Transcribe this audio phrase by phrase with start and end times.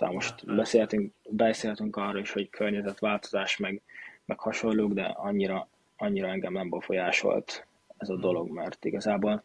[0.00, 3.82] Szóval most beszéltünk, beszéltünk arról is, hogy környezetváltozás, meg,
[4.24, 9.42] meg hasonlók, de annyira, annyira engem nem befolyásolt ez a dolog, mert igazából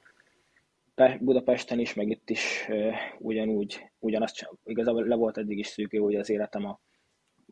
[1.20, 6.16] Budapesten is, meg itt is uh, ugyanúgy, ugyanazt, igazából le volt eddig is szűkő hogy
[6.16, 6.80] az életem a,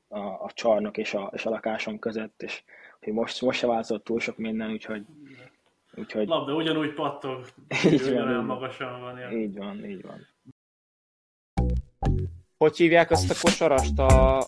[0.08, 2.64] a, a csarnok és a, és a lakásom között, és
[3.02, 5.06] hogy most, most se változott túl sok minden, úgyhogy
[5.96, 6.28] Úgyhogy...
[6.28, 7.46] Labda ugyanúgy pattog,
[7.86, 9.18] így van, olyan magasan van.
[9.18, 9.32] Ja.
[9.32, 10.28] Így van, így van.
[12.64, 14.00] Hogy hívják azt a kosarast?
[14.00, 14.46] A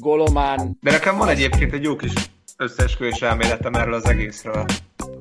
[0.00, 0.78] Golomán...
[0.80, 2.12] De nekem van egyébként egy jó kis
[2.56, 4.64] összeesküvés elméletem erről az egészről.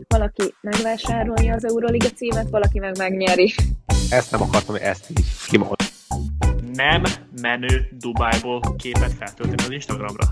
[0.08, 3.54] Valaki megvásárolja az Euroliga címet, valaki meg megnyeri.
[4.10, 5.76] Ezt nem akartam, hogy ezt így kimond.
[6.74, 7.04] Nem
[7.42, 10.26] menő Dubájból képet feltölteni az Instagramra.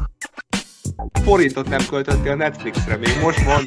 [1.24, 3.64] Forintot nem költöttél a Netflixre, még most van.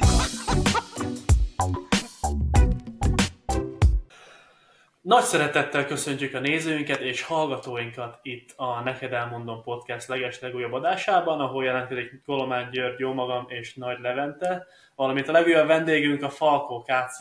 [5.05, 11.39] Nagy szeretettel köszöntjük a nézőinket és hallgatóinkat itt a Neked Elmondom Podcast leges legújabb adásában,
[11.39, 16.81] ahol jelentkezik Kolomán György, jó magam és Nagy Levente, valamint a legújabb vendégünk a Falkó
[16.81, 17.17] KC.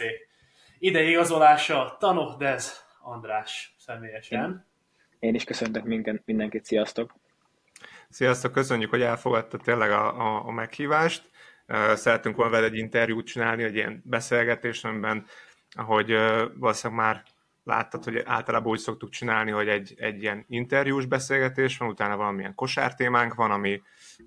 [0.79, 4.67] Ide igazolása Tanok Dez András személyesen.
[5.19, 7.15] Én, én is köszöntök minden, mindenkit, sziasztok!
[8.09, 11.31] Sziasztok, köszönjük, hogy elfogadta tényleg a, a, a meghívást.
[11.95, 15.27] Szeretünk volna veled egy interjút csinálni, egy ilyen beszélgetés, amiben,
[15.71, 16.13] ahogy
[16.55, 17.23] valószínűleg már
[17.65, 22.55] láttad, hogy általában úgy szoktuk csinálni, hogy egy, egy ilyen interjús beszélgetés van, utána valamilyen
[22.55, 23.83] kosártémánk van, ami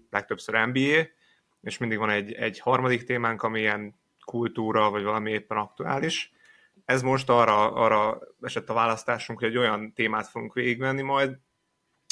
[0.09, 1.07] legtöbbször NBA,
[1.61, 6.31] és mindig van egy, egy harmadik témánk, ami ilyen kultúra, vagy valami éppen aktuális.
[6.85, 11.38] Ez most arra, arra esett a választásunk, hogy egy olyan témát fogunk végigvenni majd,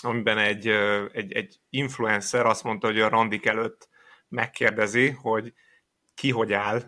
[0.03, 0.67] amiben egy,
[1.11, 3.89] egy, egy influencer azt mondta, hogy a randik előtt
[4.27, 5.53] megkérdezi, hogy
[6.13, 6.81] ki hogy áll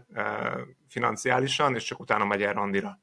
[0.88, 3.00] financiálisan, és csak utána megy el randira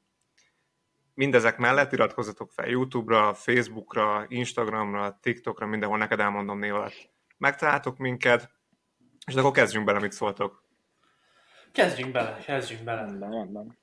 [1.15, 7.09] mindezek mellett iratkozzatok fel YouTube-ra, Facebook-ra, Instagramra, TikTokra, mindenhol neked elmondom név alatt.
[7.37, 8.49] Megtaláltok minket,
[9.27, 10.63] és akkor kezdjünk bele, mit szóltok.
[11.71, 13.01] Kezdjünk bele, kezdjünk bele.
[13.01, 13.77] Rendben, rendben.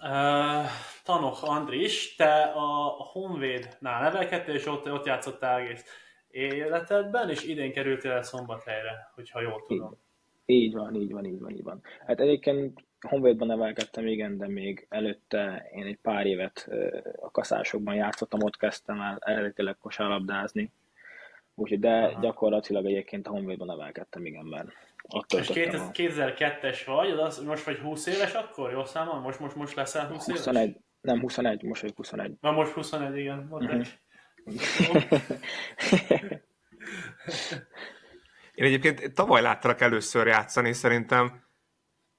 [0.00, 0.66] Uh,
[1.04, 5.84] Tanok Andris, te a Honvédnál nevelkedtél, és ott, ott játszottál egész
[6.28, 9.98] életedben, és idén kerültél el Szombathelyre, hogyha jól tudom.
[10.46, 11.82] Így, így van, így van, így van, így van.
[12.06, 16.68] Hát egyébként Honvédban nevelkedtem, igen, de még előtte én egy pár évet
[17.20, 20.72] a kaszásokban játszottam, ott kezdtem el eredetileg kosárlabdázni.
[21.54, 22.20] Úgyhogy, de Aha.
[22.20, 24.68] gyakorlatilag egyébként a Honvédban nevelkedtem, igen, mert
[25.08, 29.20] ott És 2002-es vagy, az most vagy 20 éves akkor, jó számol?
[29.20, 30.82] Most, most, most leszel 20 21, éves?
[31.00, 32.32] Nem, 21, most vagy 21.
[32.40, 33.86] Na most 21, igen, uh-huh.
[38.54, 41.43] Én egyébként tavaly láttalak először játszani, szerintem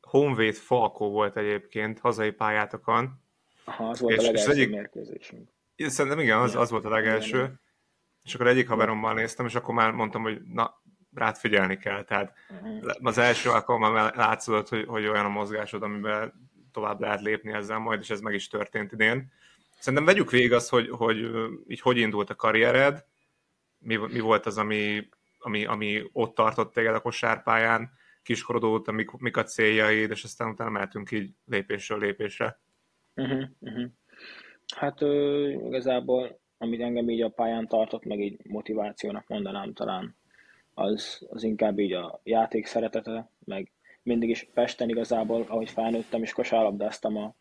[0.06, 3.24] Honvéd Falkó volt egyébként hazai pályátokon.
[3.66, 4.70] Aha, az volt és, a legelső egyik...
[4.70, 5.50] mérkőzésünk.
[5.78, 7.38] Szerintem igen, az, az volt a legelső.
[7.38, 7.60] Igen.
[8.24, 10.82] És akkor egyik haverommal néztem, és akkor már mondtam, hogy na,
[11.14, 12.04] rád figyelni kell.
[12.04, 12.92] Tehát uh-huh.
[13.02, 16.34] az első alkalommal látszott, hogy, hogy olyan a mozgásod, amiben
[16.72, 19.32] tovább lehet lépni ezzel majd, és ez meg is történt idén.
[19.80, 21.30] Szerintem vegyük végig azt, hogy, hogy
[21.68, 23.06] így hogy indult a karriered,
[23.78, 27.92] mi, mi volt az, ami, ami, ami ott tartott téged a kosárpályán,
[28.26, 32.60] kiskorod óta, mik, mik a céljaid, és aztán utána mehetünk így lépésről lépésre.
[33.16, 33.86] Uh-huh, uh-huh.
[34.76, 40.16] Hát ö, igazából, amit engem így a pályán tartott, meg így motivációnak mondanám talán,
[40.74, 43.72] az, az inkább így a játék szeretete, meg
[44.04, 47.36] mindig is Pesten igazából, ahogy felnőttem, és kosárlabdáztam a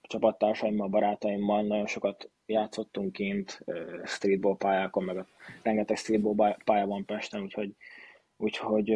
[0.00, 3.64] csapattársaimmal, barátaimmal, nagyon sokat játszottunk kint
[4.04, 5.26] streetball pályákon, meg a
[5.62, 7.74] rengeteg streetball pálya van Pesten, úgyhogy
[8.40, 8.86] úgyhogy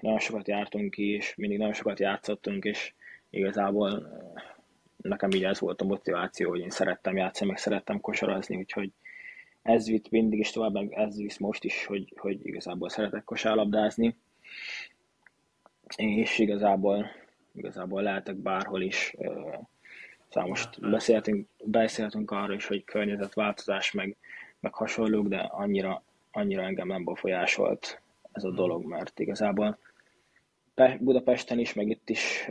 [0.00, 2.92] nagyon sokat jártunk ki, és mindig nagyon sokat játszottunk, és
[3.30, 4.08] igazából
[4.96, 8.90] nekem így ez volt a motiváció, hogy én szerettem játszani, meg szerettem kosarazni, úgyhogy
[9.62, 14.16] ez vitt mindig is tovább, meg ez visz most is, hogy, hogy igazából szeretek kosárlabdázni,
[15.96, 17.10] és igazából,
[17.54, 19.14] igazából lehetek bárhol is.
[20.28, 24.16] Szóval most beszéltünk, beszéltünk arról is, hogy környezetváltozás, meg,
[24.60, 28.02] meg hasonlók, de annyira, annyira engem nem befolyásolt
[28.32, 29.78] ez a dolog, mert igazából
[31.00, 32.48] Budapesten is, meg itt is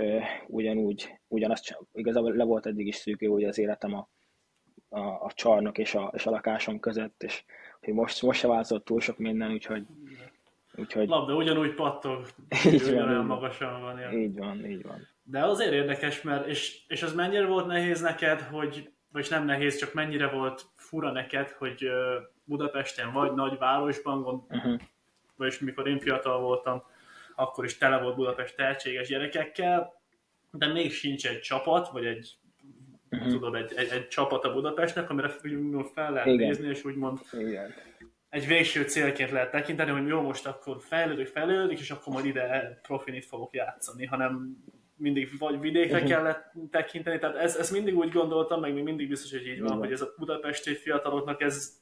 [0.47, 4.09] ugyanúgy, ugyanazt, igazából le volt eddig is szűkő hogy az életem a,
[4.89, 7.43] a, a csarnok és a, és a lakásom között, és
[7.81, 9.85] hogy most, most se változott túl sok minden, úgyhogy
[10.79, 11.07] Úgyhogy...
[11.07, 12.27] Labda ugyanúgy pattog,
[12.71, 13.99] így van, olyan magasan van.
[13.99, 14.11] Ja.
[14.11, 15.07] Így van, így van.
[15.23, 19.77] De azért érdekes, mert és, és az mennyire volt nehéz neked, hogy, vagy nem nehéz,
[19.77, 21.85] csak mennyire volt fura neked, hogy
[22.43, 24.81] Budapesten vagy nagyvárosban, gond, uh-huh
[25.37, 26.83] vagyis mikor én fiatal voltam,
[27.35, 29.93] akkor is tele volt Budapest tehetséges gyerekekkel,
[30.51, 32.37] de még sincs egy csapat, vagy egy
[33.11, 33.31] uh-huh.
[33.31, 35.29] tudod, egy, egy, egy csapat a Budapestnek, amire
[35.93, 36.47] fel lehet Igen.
[36.47, 37.73] nézni, és úgymond Igen.
[38.29, 42.79] egy végső célként lehet tekinteni, hogy jó, most akkor fejlődik, fejlődik, és akkor majd ide
[42.81, 44.57] profinit fogok játszani, hanem
[44.95, 46.09] mindig vagy vidékre uh-huh.
[46.09, 49.67] kellett tekinteni, tehát ez, ez mindig úgy gondoltam, meg még mindig biztos, hogy így van,
[49.67, 49.83] uh-huh.
[49.83, 51.81] hogy ez a budapesti fiataloknak ez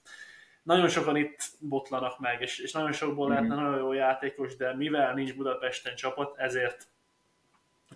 [0.63, 3.47] nagyon sokan itt botlanak meg, és, és nagyon sokból uh-huh.
[3.47, 6.87] lehetne nagyon jó játékos, de mivel nincs Budapesten csapat, ezért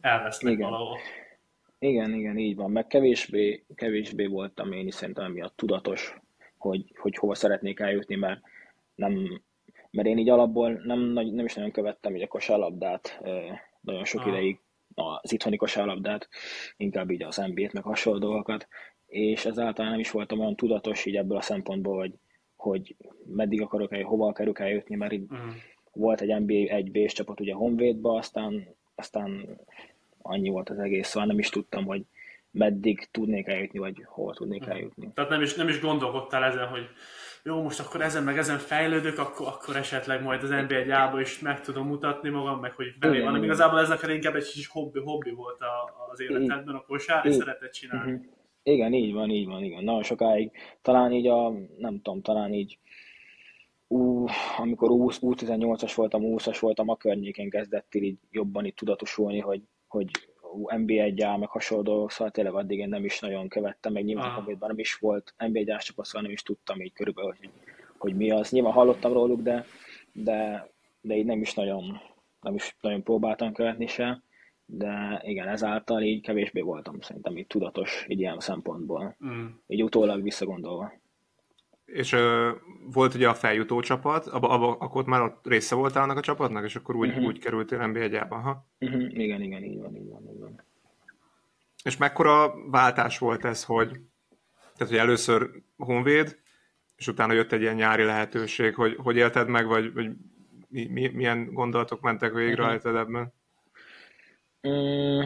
[0.02, 0.70] elvesznek Igen.
[0.70, 0.98] valahol.
[1.80, 2.72] Igen, igen, így van.
[2.72, 6.16] Meg kevésbé, kevésbé voltam én is szerintem emiatt tudatos,
[6.58, 8.42] hogy, hogy hova szeretnék eljutni, mert
[8.96, 9.42] nem,
[9.92, 13.20] mert én így alapból nem, nem is nagyon követtem így a kosárlabdát
[13.82, 14.28] nagyon sok Ah.
[14.28, 14.60] ideig,
[14.96, 16.30] az itthoni kosárlabdát,
[16.78, 18.68] inkább így az NBA-t, meg hasonló dolgokat,
[19.08, 22.14] és ezáltal nem is voltam olyan tudatos így ebből a szempontból, hogy,
[22.60, 22.96] hogy
[23.26, 25.50] meddig akarok el, hova akarok eljutni, mert így Mm.
[25.94, 29.58] volt egy NBA 1 b csapat ugye Honvédba, aztán, aztán
[30.22, 32.02] annyi volt az egész, szóval nem is tudtam, hogy
[32.52, 34.70] meddig tudnék eljutni, vagy hova tudnék Mhm.
[34.72, 35.12] eljutni.
[35.14, 36.88] Tehát nem is, nem is gondolkodtál ezen, hogy
[37.44, 41.40] jó, most akkor ezen meg ezen fejlődök, akkor, akkor esetleg majd az egy ába is
[41.40, 43.44] meg tudom mutatni magam, meg hogy belé van.
[43.44, 47.32] Igazából ez neked inkább egy kis hobbi, hobbi volt a, az életedben, a kosár, és
[47.34, 47.40] Így.
[47.40, 48.12] szeretett csinálni.
[48.12, 48.22] Mhm.
[48.70, 49.84] Igen, így van, így van, igen.
[49.84, 50.52] Nagyon sokáig,
[50.82, 52.78] talán így a, nem tudom, talán így
[53.88, 54.26] ú,
[54.58, 60.10] amikor U- U18-as voltam, U20-as voltam, a környékén kezdett így jobban itt tudatosulni, hogy, hogy
[60.54, 63.94] ú, NBA egy áll, meg hasonló dolgok, szóval tényleg addig én nem is nagyon követtem,
[63.94, 64.36] meg nyilván Aha.
[64.36, 67.50] Honvédban nem is volt NBA egy csapat, szóval nem is tudtam így körülbelül, hogy,
[67.98, 68.52] hogy mi az.
[68.52, 69.66] Nyilván hallottam róluk, de,
[70.12, 70.70] de,
[71.02, 72.02] de így nem is nagyon,
[72.42, 74.24] nem is nagyon próbáltam követni se,
[74.72, 79.46] de igen, ezáltal így kevésbé voltam szerintem így tudatos így ilyen szempontból, Mm.
[79.68, 80.94] így utólag visszagondolva.
[81.86, 82.52] És ö,
[82.94, 86.22] volt ugye a feljutó csapat, abba, abba, akkor ott már ott része voltál annak a
[86.22, 87.26] csapatnak, és akkor úgy, Mhm.
[87.26, 88.66] úgy kerültél nba 1 ha?
[88.80, 89.20] Uh-huh.
[89.20, 90.64] Igen, igen, így van, így van, így van.
[91.84, 93.90] És mekkora váltás volt ez, hogy,
[94.78, 96.38] tehát, hogy először Honvéd,
[96.96, 100.12] és utána jött egy ilyen nyári lehetőség, hogy hogy élted meg, vagy, vagy
[100.68, 102.70] mi, mi, milyen gondolatok mentek végre Mhm.
[102.70, 103.34] rajtad ebben?
[104.68, 105.22] Mm,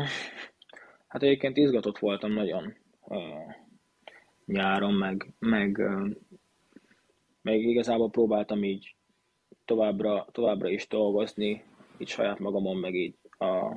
[1.08, 3.54] hát egyébként izgatott voltam nagyon uh,
[4.46, 6.10] nyáron, meg, meg, uh,
[7.42, 8.96] meg igazából próbáltam így
[9.66, 11.64] továbbra, továbbra is dolgozni,
[11.98, 13.76] így saját magamon, meg így a,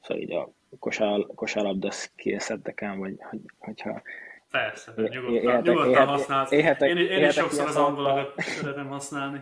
[0.00, 4.02] szóval így a kosár, kosárlabda skillseteken, vagy hogy, hogyha
[4.50, 6.50] Persze, nyugodtan, nyugodtan használsz.
[6.50, 9.40] élhetek- én, én is élhetek sokszor az angolokat szeretem használni.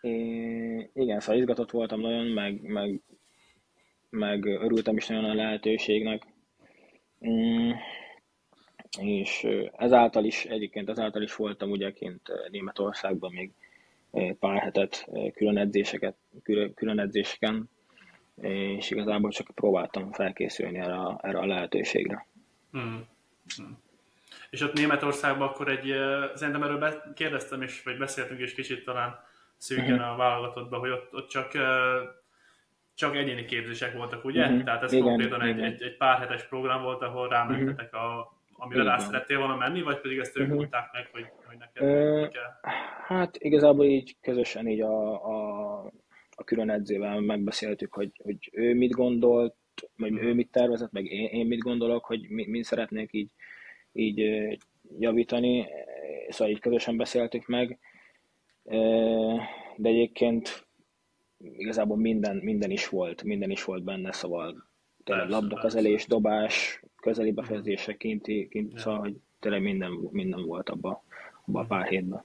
[0.00, 0.10] É,
[0.94, 3.00] igen, szóval izgatott voltam nagyon, meg, meg,
[4.12, 6.22] meg örültem is nagyon a lehetőségnek.
[7.28, 7.70] Mm,
[9.00, 13.50] és ezáltal is, egyébként ezáltal is voltam ugye kint Németországban még
[14.38, 16.16] pár hetet külön edzéseket,
[16.74, 17.70] külön, edzéseken,
[18.40, 22.26] és igazából csak próbáltam felkészülni erre, a- erre a lehetőségre.
[22.70, 23.06] Hmm.
[23.56, 23.78] Hmm.
[24.50, 25.94] És ott Németországban akkor egy,
[26.34, 29.24] szerintem erről be- kérdeztem is, vagy beszéltünk is kicsit talán
[29.56, 30.02] szűken Mhm.
[30.02, 31.52] a válogatottban, hogy ott, ott csak,
[32.94, 34.48] csak egyéni képzések voltak, ugye?
[34.48, 34.64] Mhm.
[34.64, 35.64] Tehát ez Igen, konkrétan egy, igen.
[35.64, 39.82] egy, egy pár hetes program volt, ahol rámentetek, a, amire Így rá szerettél volna menni,
[39.82, 40.56] vagy pedig ezt ők Mhm.
[40.56, 41.82] mondták meg, hogy, hogy neked
[42.22, 42.72] mi kell?
[43.06, 45.76] Hát igazából így közösen így a, a,
[46.34, 49.54] a külön edzővel megbeszéltük, hogy, hogy ő mit gondolt,
[49.96, 53.28] vagy ő mit tervezett, meg én, én mit gondolok, hogy mi, min szeretnék így,
[53.92, 54.48] így
[54.98, 55.66] javítani,
[56.28, 57.78] szóval így közösen beszéltük meg,
[59.76, 60.66] de egyébként
[61.56, 64.66] igazából minden, minden is volt, minden is volt benne, szóval
[65.04, 71.00] tényleg labdakezelés, dobás, közeli befejezések, kinti, kinti szóval hogy tényleg minden, minden volt abban
[71.46, 72.24] abba a pár hétben.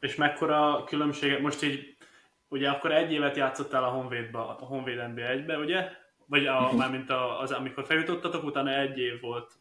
[0.00, 1.96] És mekkora különbséget, most így,
[2.48, 5.88] ugye akkor egy évet játszottál a Honvédba, a Honvéd NB1-be, ugye?
[6.26, 6.76] Vagy a, Mhm.
[6.76, 9.52] mármint a, az, amikor feljutottatok, utána egy év volt,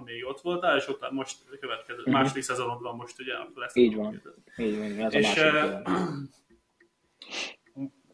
[0.00, 2.10] amíg ott voltál, és utána most a következő, Mhm.
[2.10, 3.32] második szezonod van most, ugye?
[3.54, 4.22] Lesz Így van.
[4.56, 5.42] Így van, ez a És másik.
[5.42, 6.28] eh, dolog.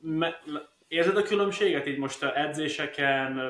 [0.00, 0.40] me,
[0.88, 3.40] érzed a különbséget így most a edzéseken,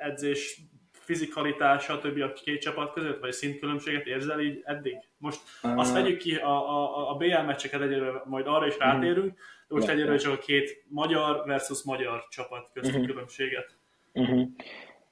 [0.00, 0.60] edzés
[0.92, 2.20] fizikalitás, stb.
[2.22, 4.96] a két csapat között, vagy szintkülönbséget érzel így eddig?
[5.18, 6.02] Most azt Ah.
[6.02, 10.16] vegyük ki, a, a, a BL meccseket egyelőre majd arra is rátérünk, de most egyelőre
[10.16, 13.06] csak a két magyar versus magyar csapat közti Mhm.
[13.06, 13.76] különbséget.
[14.12, 14.48] Uh-huh.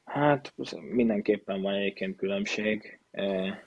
[0.08, 2.98] Hát mindenképpen van egyébként különbség.
[3.10, 3.58] Eh,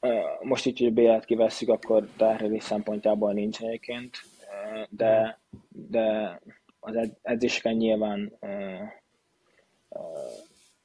[0.00, 4.16] eh, Most így, hogy BL-t kivesszük, akkor terhelés szempontjából nincs egyébként,
[4.50, 6.40] eh, de, de
[6.80, 8.38] az ed- edzéseken nyilván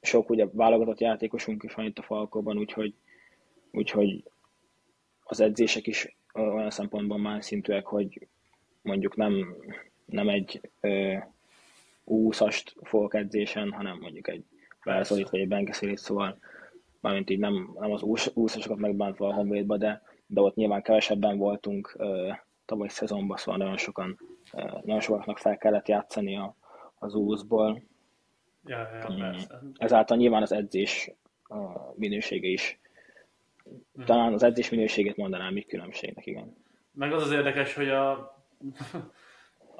[0.00, 2.94] sok ugye válogatott játékosunk is van itt a Falkóban, úgyhogy,
[3.70, 4.24] úgyhogy
[5.24, 8.26] az edzések is olyan szempontból más szintűek, hogy
[8.82, 9.56] mondjuk nem,
[10.04, 10.60] nem egy
[12.06, 14.44] ö, U20-ast fogok edzésen, hanem mondjuk egy
[14.84, 16.38] Velzolit vagy egy Benkeszilit, szóval
[17.00, 21.38] mármint így nem, nem az úsz, úszosokat megbántva a Honvédba, de, de ott nyilván kevesebben
[21.38, 24.18] voltunk uh, tavaly szezonban, szóval nagyon sokan,
[24.52, 26.56] uh, nagyon sokaknak fel kellett játszani a,
[26.98, 27.82] az úszból.
[28.64, 29.60] Ja, ja, persze.
[29.76, 31.10] Ezáltal nyilván az edzés
[31.42, 32.80] a minősége is.
[34.04, 36.56] Talán az edzés minőségét mondanám így különbségnek, igen.
[36.92, 38.34] Meg az az érdekes, hogy a,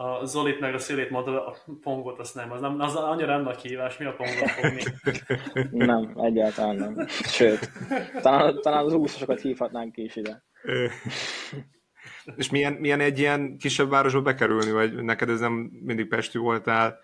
[0.03, 3.43] a Zolit meg a Szilét mondta, a pongot azt nem, az, nem, az annyira nem
[3.43, 4.83] nagy kihívás, mi a pongot fogni?
[5.87, 7.07] Nem, egyáltalán nem.
[7.09, 7.71] Sőt,
[8.23, 10.43] talán, talán az úszosokat hívhatnánk is ide.
[12.37, 15.53] És milyen, milyen egy ilyen kisebb városba bekerülni, vagy neked ez nem
[15.85, 17.01] mindig Pesti voltál?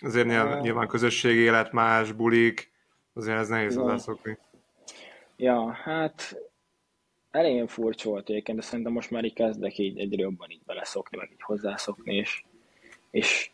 [0.00, 2.72] Azért nyilván, nyilván közösségi élet más, bulik,
[3.14, 3.84] azért ez nehéz Igen.
[3.84, 4.38] hozzászokni.
[5.36, 6.36] Ja, hát
[7.36, 11.16] elején furcsa volt egyébként, de szerintem most már így kezdek így egyre jobban így beleszokni,
[11.16, 12.44] meg így hozzászokni, és,
[13.10, 13.50] és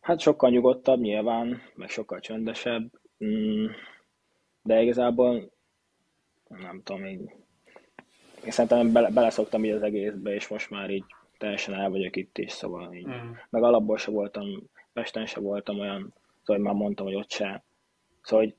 [0.00, 2.90] hát sokkal nyugodtabb nyilván, meg sokkal csöndesebb,
[3.24, 3.66] mm,
[4.62, 5.50] de igazából
[6.48, 7.20] nem tudom, így
[8.44, 11.04] én szerintem bele, beleszoktam így az egészbe, és most már így
[11.38, 13.30] teljesen el vagyok itt is, szóval így, Mm.
[13.50, 14.46] meg alapból se voltam,
[14.92, 17.62] Pesten se voltam olyan, szóval már mondtam, hogy ott se.
[18.22, 18.54] Szóval, hogy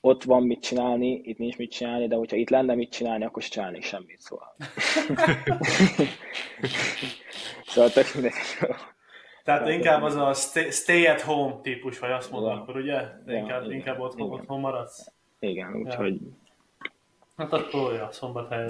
[0.00, 3.42] ott van mit csinálni, itt nincs mit csinálni, de hogyha itt lenne mit csinálni, akkor
[3.42, 4.54] se csinálnék semmit, szóval.
[7.66, 8.32] szóval tök mindegy.
[9.44, 12.60] Tehát inkább az a stay, stay at home típus, vagy azt mondod, Ja.
[12.60, 12.92] akkor ugye?
[13.26, 14.40] Ja, Inkább, igen, inkább otthon, igen.
[14.40, 15.12] otthon maradsz.
[15.38, 16.18] Igen, úgyhogy
[17.36, 18.68] Hát akkor ja, szombathely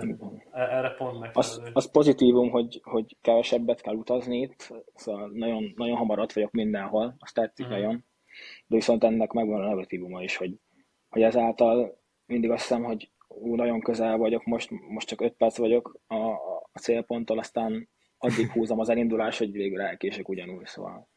[0.51, 1.71] e- erre pont az, megfelelő.
[1.75, 7.15] az pozitívum, hogy, hogy kevesebbet kell utazni itt, szóval nagyon, nagyon hamar ott vagyok mindenhol,
[7.19, 7.75] azt tetszik Mhm.
[7.75, 8.05] nagyon.
[8.67, 10.55] De viszont ennek megvan a negatívuma is, hogy,
[11.11, 15.57] hogy ezáltal mindig azt hiszem, hogy ú, nagyon közel vagyok, most, most csak 5 perc
[15.57, 16.17] vagyok a,
[16.73, 17.89] a célponttól, aztán
[18.19, 21.09] addig húzom az elindulás, hogy végül elkések ugyanúgy, szóval.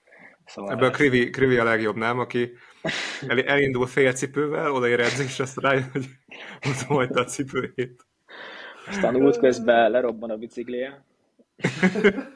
[0.46, 2.20] szóval Ebből a Krivi, Krivi a legjobb, nem?
[2.20, 2.52] Aki
[3.28, 6.06] el, elindul félcipővel, odaér edzésre, azt rájön, hogy
[6.70, 8.06] ott hagyta a cipőjét.
[8.88, 11.04] Aztán útközben lerobban a biciklije.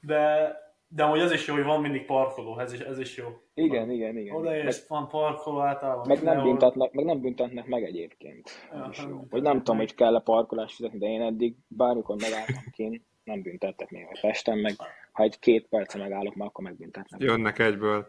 [0.00, 0.52] De,
[0.94, 3.26] de amúgy az is jó, hogy van mindig parkoló, ez is, ez is jó.
[3.54, 4.34] Igen, igen, igen.
[4.34, 6.06] Meg, Odaérsz, van parkoló általában.
[6.08, 8.50] meg, nem büntetnek, meg nem büntetnek meg egyébként.
[8.72, 9.26] Ja, Ez is nem jó.
[9.30, 13.90] Vagy nem tudom, hogy kell-e parkolást fizetni, de én eddig bármikor megálltam kint, nem büntettek
[13.90, 14.74] még a Pesten, meg
[15.12, 17.20] ha egy két perce megállok, már akkor megbüntetnek.
[17.22, 18.06] Jönnek egyből.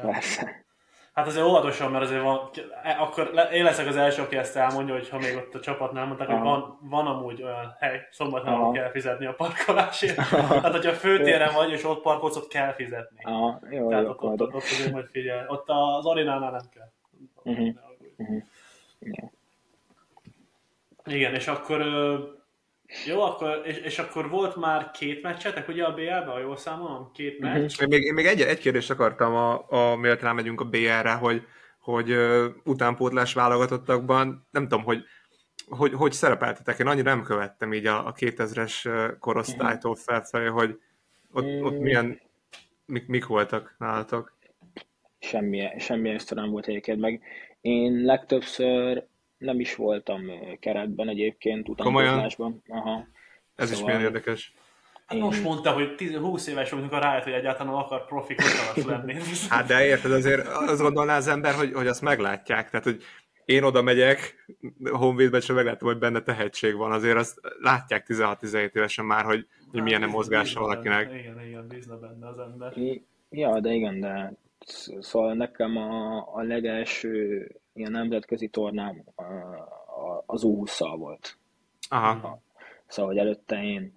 [0.00, 0.64] Persze.
[1.16, 2.50] Hát azért óvatosan, mert azért van,
[2.82, 6.06] e- akkor én leszek az első, aki ezt elmondja, hogy ha még ott a csapatnál
[6.06, 6.44] mondták, hogy Aha.
[6.44, 8.72] van, van amúgy olyan hely, szombaton, Aha.
[8.72, 10.16] kell fizetni a parkolásért.
[10.62, 13.18] Hát, hogyha főtéren vagy, és ott parkolsz, ott kell fizetni.
[13.22, 15.44] Aha, jó, Tehát jó, ott, ott, ott, ott azért majd figyelj.
[15.48, 16.90] Ott az arénánál nem kell.
[17.42, 17.68] Mhm.
[18.98, 19.32] Ja.
[21.04, 21.80] Igen, és akkor
[23.06, 27.10] jó, akkor, és, és akkor volt már két meccsetek, ugye a BL-ben, ha jól számolom?
[27.12, 27.52] Két Mhm.
[27.52, 27.80] meccs.
[27.80, 31.46] Én még, én még egy, egy kérdést akartam, a, a, mielőtt rámegyünk a BR-re, hogy,
[31.80, 35.04] hogy uh, utánpótlás válogatottakban, nem tudom, hogy
[35.68, 36.78] hogy, hogy szerepeltetek?
[36.78, 40.78] Én annyira nem követtem így a, a 2000-es ö, korosztálytól felfelé, hogy
[41.32, 42.20] ott, ott milyen,
[42.84, 44.36] mik, mik voltak nálatok?
[45.18, 47.22] semmi, semmi extra nem volt egyébként, meg
[47.60, 49.06] én legtöbbször
[49.38, 50.22] nem is voltam
[50.60, 52.62] keretben egyébként, utánpótlásban.
[52.68, 53.06] Aha.
[53.54, 54.54] Ez is Szóval- milyen érdekes.
[55.06, 58.84] Hát most mondta, hogy 10, 20 éves volt, amikor rájött, hogy egyáltalán akar profi kosarasz
[58.84, 59.14] lenni.
[59.48, 62.70] Hát de érted, azért azt gondolná az ember, hogy, hogy azt meglátják.
[62.70, 63.02] Tehát, hogy
[63.44, 64.46] én oda megyek,
[64.90, 66.92] Honvédben sem meglátom, hogy benne tehetség van.
[66.92, 71.06] Azért azt látják 16-17 évesen már, hogy, hogy milyen a mozgása Bízna valakinek.
[71.06, 72.72] Benne, igen, igen, bízna benne az ember.
[73.30, 74.32] Ja, de igen, de
[74.66, 79.04] sz- szóval nekem a, a legelső ilyen nemzetközi tornám
[80.26, 81.36] az U20-szal volt.
[81.88, 82.40] Aha.
[82.86, 83.92] Szóval, hogy előtte én,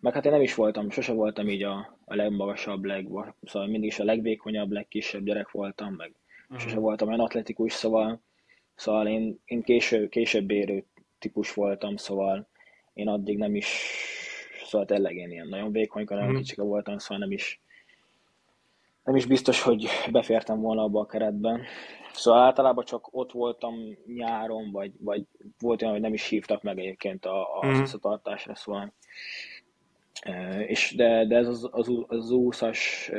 [0.00, 3.06] meg hát én nem is voltam, sose voltam így a, a legmagasabb, leg,
[3.44, 6.12] szóval mindig is a legvékonyabb, legkisebb gyerek voltam, meg
[6.58, 8.20] sose voltam olyan atletikus, szóval,
[8.74, 10.84] szóval én, én késő, később érő
[11.18, 12.48] típus voltam, szóval
[12.94, 13.66] én addig nem is,
[14.64, 16.36] szóval tényleg én ilyen nagyon vékony, nagyon Mhm.
[16.36, 17.60] kicsike voltam, szóval nem is,
[19.04, 21.62] nem is biztos, hogy befértem volna abba a keretben.
[22.12, 23.74] Szóval általában csak ott voltam
[24.06, 25.26] nyáron, vagy, vagy
[25.58, 27.80] volt olyan, hogy nem is hívtak meg egyébként a, a mm.
[27.80, 28.92] visszatartásra, szóval.
[30.20, 33.10] E, és de, de ez az, az, az úszas,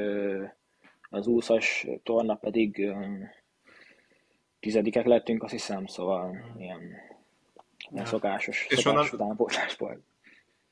[1.10, 2.92] az úszas torna pedig
[4.60, 6.82] tizedikek lettünk, azt hiszem, szóval ilyen,
[7.92, 10.00] ilyen szokásos, És szokásos onnan- utánpótlás volt.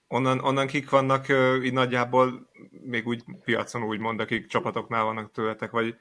[0.07, 1.25] Onnan, onnan kik vannak
[1.63, 5.95] így nagyjából még úgy piacon úgy mond, akik csapatoknál vannak tőletek, vagy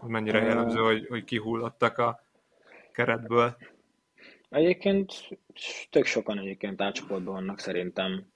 [0.00, 2.22] hogy mennyire jellemző, hogy, hogy kihullottak a
[2.92, 3.56] keretből.
[4.48, 5.28] Egyébként
[5.90, 8.26] tök sokan egyébként átcsoportban vannak szerintem.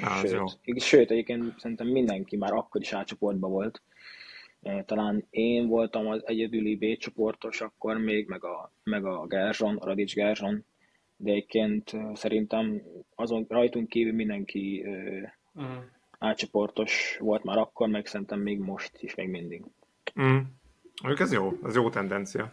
[0.00, 0.46] Á, az jó.
[0.46, 3.82] Sőt, sőt, egyébként szerintem mindenki már akkor is átcsoportban volt.
[4.86, 9.84] Talán én voltam az egyedüli B csoportos akkor még, meg a, meg a Gerzson, a
[9.86, 10.64] Radics Gerzson,
[11.16, 12.82] de egyébként szerintem
[13.14, 15.78] azon rajtunk kívül mindenki eh, Mm.
[16.18, 19.64] A csoportos volt már akkor, meg szerintem még most is, még mindig.
[20.20, 20.38] Mm.
[21.02, 22.52] Mondjuk ez jó, ez jó tendencia.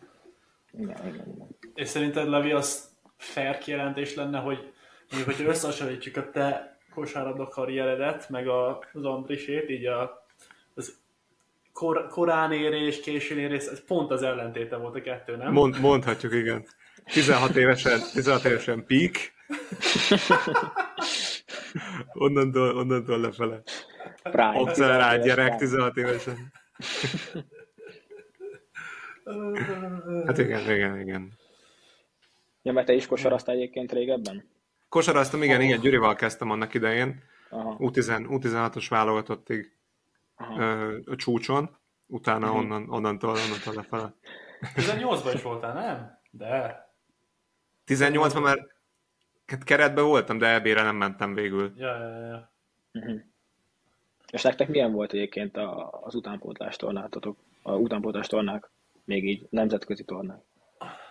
[0.72, 1.48] Igen, igen, igen.
[1.74, 4.74] És szerinted, Levi, az fair kijelentés lenne, hogy
[5.12, 10.26] mondjuk, hogyha összehasonlítjuk a te kosárlabda karrieredet, meg a, az Andrisét, így a,
[10.74, 10.98] az
[11.74, 15.52] kor, korán érés, későn érés, ez pont az ellentéte volt a kettő, nem?
[15.52, 16.66] Mond, mondhatjuk, igen.
[17.04, 19.12] 16 évesen, 16 évesen peak.
[22.14, 23.62] onnantól, onnantól lefele.
[24.24, 24.58] Prime.
[24.58, 25.60] Accelerált gyerek Prime.
[25.60, 26.52] 16 évesen.
[30.26, 31.32] Hát igen, igen, igen.
[32.62, 34.50] Ja, mert te is kosaraztál egyébként régebben?
[34.90, 37.24] Kosaraztam, igen, igen, Gyurival kezdtem annak idején.
[37.50, 39.78] Aha, U10, U16-os válogatottig
[40.36, 40.62] aha.
[40.62, 42.56] ö, a csúcson, utána Mhm.
[42.58, 44.14] onnan, onnantól, onnantól lefele.
[44.76, 46.20] 18-ban is voltál, nem?
[46.32, 46.84] De.
[47.86, 48.58] 18-ban már
[49.46, 51.74] hát keretben voltam, de EB-re nem mentem végül.
[51.78, 52.52] Ja, ja, ja.
[52.94, 53.22] Uh-huh.
[54.32, 57.38] És nektek milyen volt egyébként a, az utánpótlás tornátotok?
[57.62, 58.70] A utánpótlás tornák?
[59.06, 60.42] Még így nemzetközi tornák?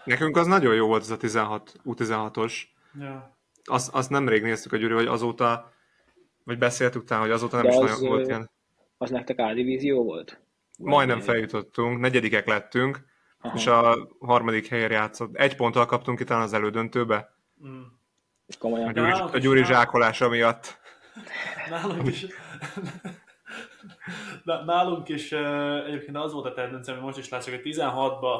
[0.04, 2.54] Nekünk az nagyon jó volt ez a 16, U16-os.
[3.00, 3.36] ja.
[3.64, 5.72] Azt, azt nemrég néztük a Gyuri, hogy azóta,
[6.44, 8.50] vagy beszéltük utána, hogy azóta nem De is az, nagyon volt ilyen.
[8.98, 10.40] Az nektek A-divízió volt?
[10.78, 13.04] Majdnem feljutottunk, negyedikek lettünk,
[13.40, 13.56] Aha.
[13.56, 15.36] és a harmadik helyen játszott.
[15.36, 17.32] Egy ponttal kaptunk ki talán az elődöntőbe,
[17.66, 17.82] Mm.
[18.46, 18.88] És komolyan?
[18.88, 20.78] a Gyuri, a Gyuri zsákolása miatt.
[21.70, 22.26] Nálunk is,
[24.44, 28.38] Na- nálunk is uh, egyébként az volt a tendencia, ami most is látszik, hogy 16-ba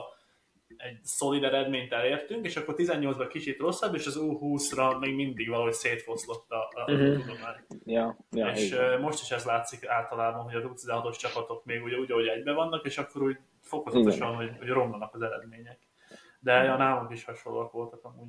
[0.77, 5.73] egy szolid eredményt elértünk, és akkor 18-ban kicsit rosszabb, és az U20-ra még mindig valahogy
[5.73, 7.13] szétfoszlott a, a Mhm.
[7.21, 7.57] tudomány.
[7.85, 9.01] Ja, ja, és igen.
[9.01, 12.85] most is ez látszik általában, hogy az U16-os csapatok még úgy, úgy, ahogy egybe vannak,
[12.85, 15.79] és akkor úgy fokozatosan, hogy, hogy romlanak az eredmények.
[16.41, 18.29] De ja, nálunk is hasonlóak voltak amúgy.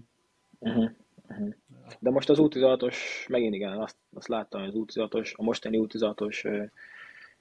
[0.60, 0.90] Uh-huh.
[1.30, 1.54] Uh-huh.
[2.00, 2.96] De most az U16-os,
[3.28, 6.64] megint igen, azt, azt láttam, hogy az U16-os, a mostani U16-os ö,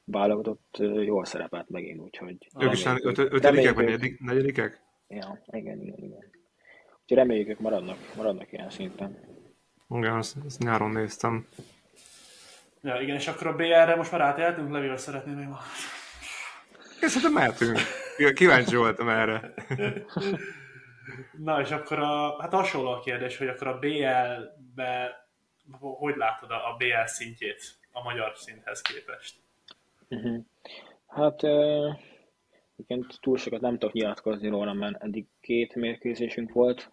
[0.04, 2.48] válogatott jól szerepelt megint, úgyhogy...
[2.60, 4.82] Ők is öt, ötödikek, vagy negyedik, negyedikek?
[5.08, 6.30] Ja, igen, igen, igen.
[7.02, 9.18] Úgyhogy reméljük, ők maradnak, maradnak ilyen szinten.
[9.88, 11.46] Igen, azt, azt nyáron néztem.
[12.82, 15.70] Ja, igen, és akkor a BR-re most már átéltünk, Levivel szeretném még valamit.
[17.02, 17.78] Én szerintem mehetünk.
[18.34, 19.54] Kíváncsi voltam erre.
[21.38, 25.26] Na, és akkor a, hát hasonló a kérdés, hogy akkor a BL-be,
[25.78, 29.43] hogy látod a, a BL szintjét a magyar szinthez képest?
[30.16, 30.44] Uh-huh.
[31.06, 31.88] Hát ö,
[32.76, 36.90] igen, túl sokat nem tudok nyilatkozni róla, mert eddig két mérkőzésünk volt,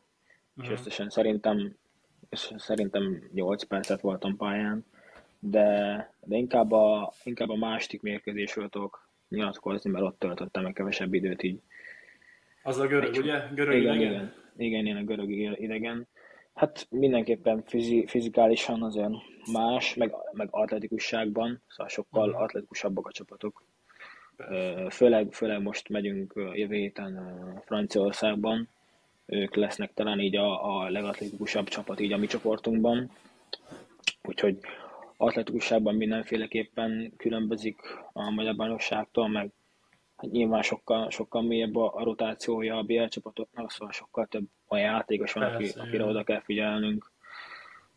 [0.62, 0.72] és Mhm.
[0.72, 1.76] összesen szerintem,
[2.30, 4.86] összesen szerintem 8 percet voltam pályán,
[5.40, 5.66] de,
[6.26, 11.44] de inkább, a, inkább a második mérkőzésről tudok nyilatkozni, mert ott töltöttem meg kevesebb időt
[11.44, 11.60] így.
[12.64, 13.48] Az a görög, ugye?
[13.54, 14.12] Görög Igen, idegen?
[14.12, 15.30] igen, igen, én a görög
[15.62, 16.08] idegen.
[16.62, 19.12] Hát mindenképpen fizi, fizikálisan azért
[19.52, 22.42] más, meg, meg atletikusságban, szóval sokkal Mhm.
[22.42, 23.64] atletikusabbak a csapatok.
[24.90, 27.34] Főleg, főleg most megyünk jövő héten
[27.66, 28.70] Franciaországban.
[29.26, 33.12] Ők lesznek talán így a, a legatletikusabb csapat így a mi csoportunkban.
[34.24, 34.60] Úgyhogy
[35.18, 37.80] atletikusságban mindenféleképpen különbözik
[38.14, 39.52] a magyar bajnokságtól, meg
[40.16, 44.92] hát nyilván sokkal, sokkal mélyebb a, a rotációja a BL csapatoknak, szóval sokkal több olyan
[44.94, 47.12] játékos van, aki, akire oda kell figyelnünk.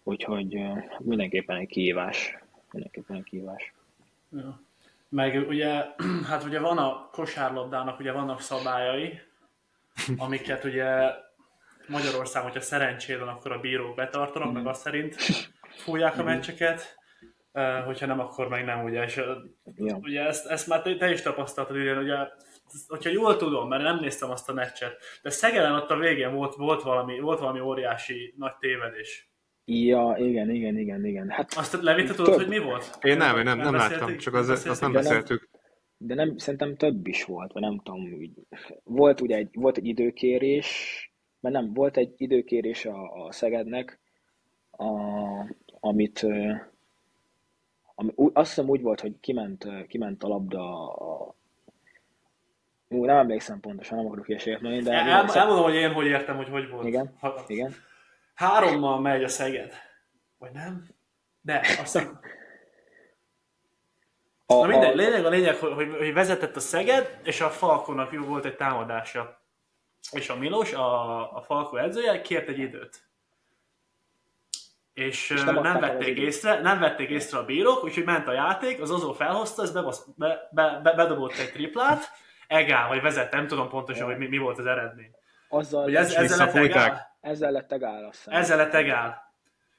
[0.02, 0.58] Úgyhogy
[0.98, 2.38] mindenképpen egy kihívás.
[2.70, 3.72] Mindenképpen egy kihívás.
[4.32, 4.60] Ja.
[5.08, 5.84] Meg ugye,
[6.28, 9.20] hát ugye van a kosárlabdának, ugye vannak szabályai,
[10.16, 11.10] amiket ugye
[11.88, 15.14] Magyarországon, hogyha szerencséd van, akkor a bírók betartanak, meg azt szerint
[15.76, 16.98] fújják a meccseket,
[17.52, 19.04] eh, hogyha nem, akkor meg nem, ugye.
[19.04, 19.20] És
[19.76, 19.96] Ja.
[19.96, 22.16] ugye ezt, ezt már te, te is tapasztaltad, ugye, ugye,
[22.88, 26.54] hogyha jól tudom, mert nem néztem azt a meccset, de Szegeden ott a végén volt,
[26.54, 29.28] volt, valami, volt valami óriási nagy tévedés.
[29.64, 31.28] Ja, igen, igen, igen, igen.
[31.28, 32.36] Hát, Azt Levi, te tudod, Több.
[32.36, 32.98] hogy mi volt?
[33.02, 34.00] Én nem, én nem, nem beszélték?
[34.00, 35.48] láttam, csak az, azt nem nem- beszéltük.
[35.96, 38.12] de nem, szerintem több is volt, vagy nem tudom.
[38.12, 38.30] Úgy.
[38.84, 40.68] Volt ugye egy, volt egy időkérés,
[41.40, 44.00] mert nem, volt egy időkérés a, a Szegednek,
[44.70, 44.86] a,
[45.80, 46.26] amit
[47.94, 51.34] ami, azt hiszem úgy volt, hogy kiment, kiment a labda a,
[52.88, 56.06] Ú, nem emlékszem pontosan, nem akarok hülyeséget mondani, de El, el, elmondom, hogy én hogy
[56.06, 56.86] értem, hogy hogy volt.
[56.86, 57.16] Igen.
[57.20, 57.74] Ha, igen.
[58.34, 59.72] hárommal megy a Szeged.
[60.38, 60.84] Vagy nem?
[61.40, 62.20] De, azt hiszem,
[64.46, 67.50] A, Na mindegy, a, lényeg a lényeg, hogy, hogy, hogy vezetett a Szeged, és a
[67.50, 69.42] Falkonak jó volt egy támadása.
[70.12, 73.02] És a Milos, a, a Falko edzője kért egy időt.
[74.94, 78.80] és, És nem nem, vették észre, nem vették észre a bírók, úgyhogy ment a játék,
[78.80, 82.10] az Ozó felhozta, ez bebasz, be, be, be, bedobott egy triplát,
[82.46, 85.10] egál, vagy vezet, nem tudom pontosan, hogy mi, mi volt az eredmény.
[85.48, 88.40] Azzal, Hogy ez, ezzel lett egál, ezzel lett egál, azt hiszem.
[88.40, 89.32] ezzel lett egál.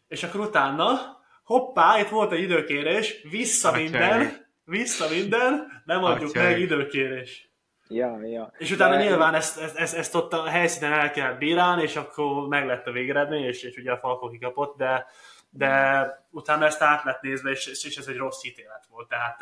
[0.07, 0.99] És akkor utána,
[1.43, 3.81] hoppá, itt volt egy időkérés, vissza Atyáj.
[3.83, 6.51] minden, vissza minden, nem adjuk Atyáj.
[6.51, 7.49] meg időkérés.
[7.87, 8.51] Ja, ja.
[8.57, 11.95] És utána De- nyilván ezt, ezt, ezt, ezt ott a helyszínen el kell bírálni, és
[11.95, 15.05] akkor meg lett a végeredmény, és, és ugye a Falko kikapott, de,
[15.49, 19.07] de utána ezt át lett nézve, és, és ez egy rossz ítélet volt.
[19.07, 19.37] Tehát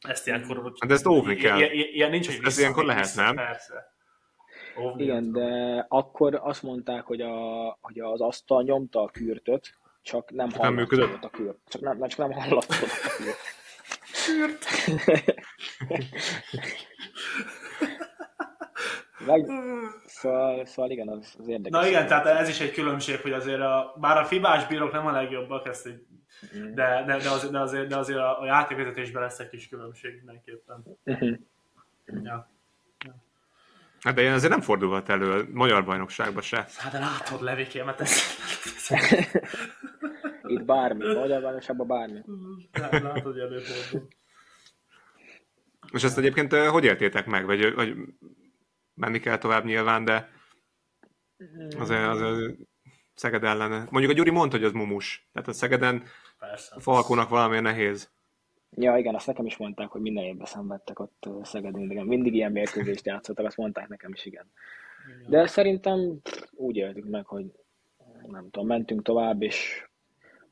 [0.00, 0.72] ezt ilyenkor...
[0.86, 1.56] De ezt óvni kell.
[1.58, 3.34] Ilyen, ilyen, nincs, hogy Ez vissza, ilyenkor lehet, vissza, nem?
[3.34, 3.96] Persze.
[4.80, 5.42] Óvni Igen, kell.
[5.42, 10.62] de akkor azt mondták, hogy, a, hogy az asztal nyomta a kürtöt, csak nem Csak
[10.62, 11.24] nem működött.
[11.24, 11.58] a kürt.
[11.68, 14.64] Csak nem, csak nem hallatszott a kürt.
[19.26, 19.46] Meg,
[20.06, 21.80] szóval, szóval igen, az, az érdekes.
[21.80, 25.06] Na igen, tehát ez is egy különbség, hogy azért a, bár a fibás bírók nem
[25.06, 25.94] a legjobbak, ezt Mhm.
[26.74, 30.16] De, de, de, azért, de, azért, de azért a, a játékvezetésben lesz egy kis különbség
[30.16, 30.82] mindenképpen.
[31.04, 31.34] Mhm.
[32.22, 32.50] Ja.
[34.00, 36.66] Hát de ilyen azért nem fordulhat elő a magyar bajnokságban se.
[36.76, 38.20] Hát de látod, Levikémet, ez...
[40.42, 42.22] Itt bármi, magyar bajnokságban bármi.
[42.72, 44.08] látod, hogy előfordul.
[45.92, 47.46] És ezt egyébként eh, hogy éltétek meg?
[47.46, 47.96] Vagy, vagy
[48.94, 50.30] menni kell tovább nyilván, de
[51.78, 52.56] azért, azért
[53.18, 53.88] Szeged ellen.
[53.90, 55.28] Mondjuk a Gyuri mondta, hogy az mumus.
[55.32, 56.02] Tehát a Szegeden
[56.38, 56.74] Persze.
[56.74, 58.10] a Falkónak valami nehéz.
[58.76, 62.06] Ja, igen, azt nekem is mondták, hogy minden évben szenvedtek ott ö, Szegeden.
[62.06, 64.50] Mindig, ilyen mérkőzést játszottak, azt mondták nekem is, igen.
[65.26, 66.20] De szerintem
[66.50, 67.52] úgy éltük meg, hogy
[68.26, 69.88] nem tudom, mentünk tovább, és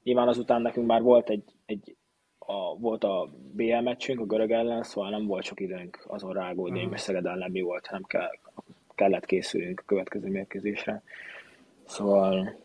[0.02, 1.96] nyilván azután nekünk már volt egy, egy
[2.38, 6.80] a, volt a BL meccsünk, a görög ellen, szóval nem volt sok időnk azon rágódni,
[6.80, 8.30] hogy most Szeged ellen mi volt, hanem kell,
[8.94, 11.02] kellett készülnünk a következő mérkőzésre.
[11.84, 12.58] Szóval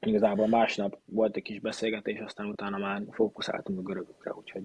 [0.00, 4.62] igazából másnap volt egy kis beszélgetés, aztán utána már fókuszáltunk a görögökre, úgyhogy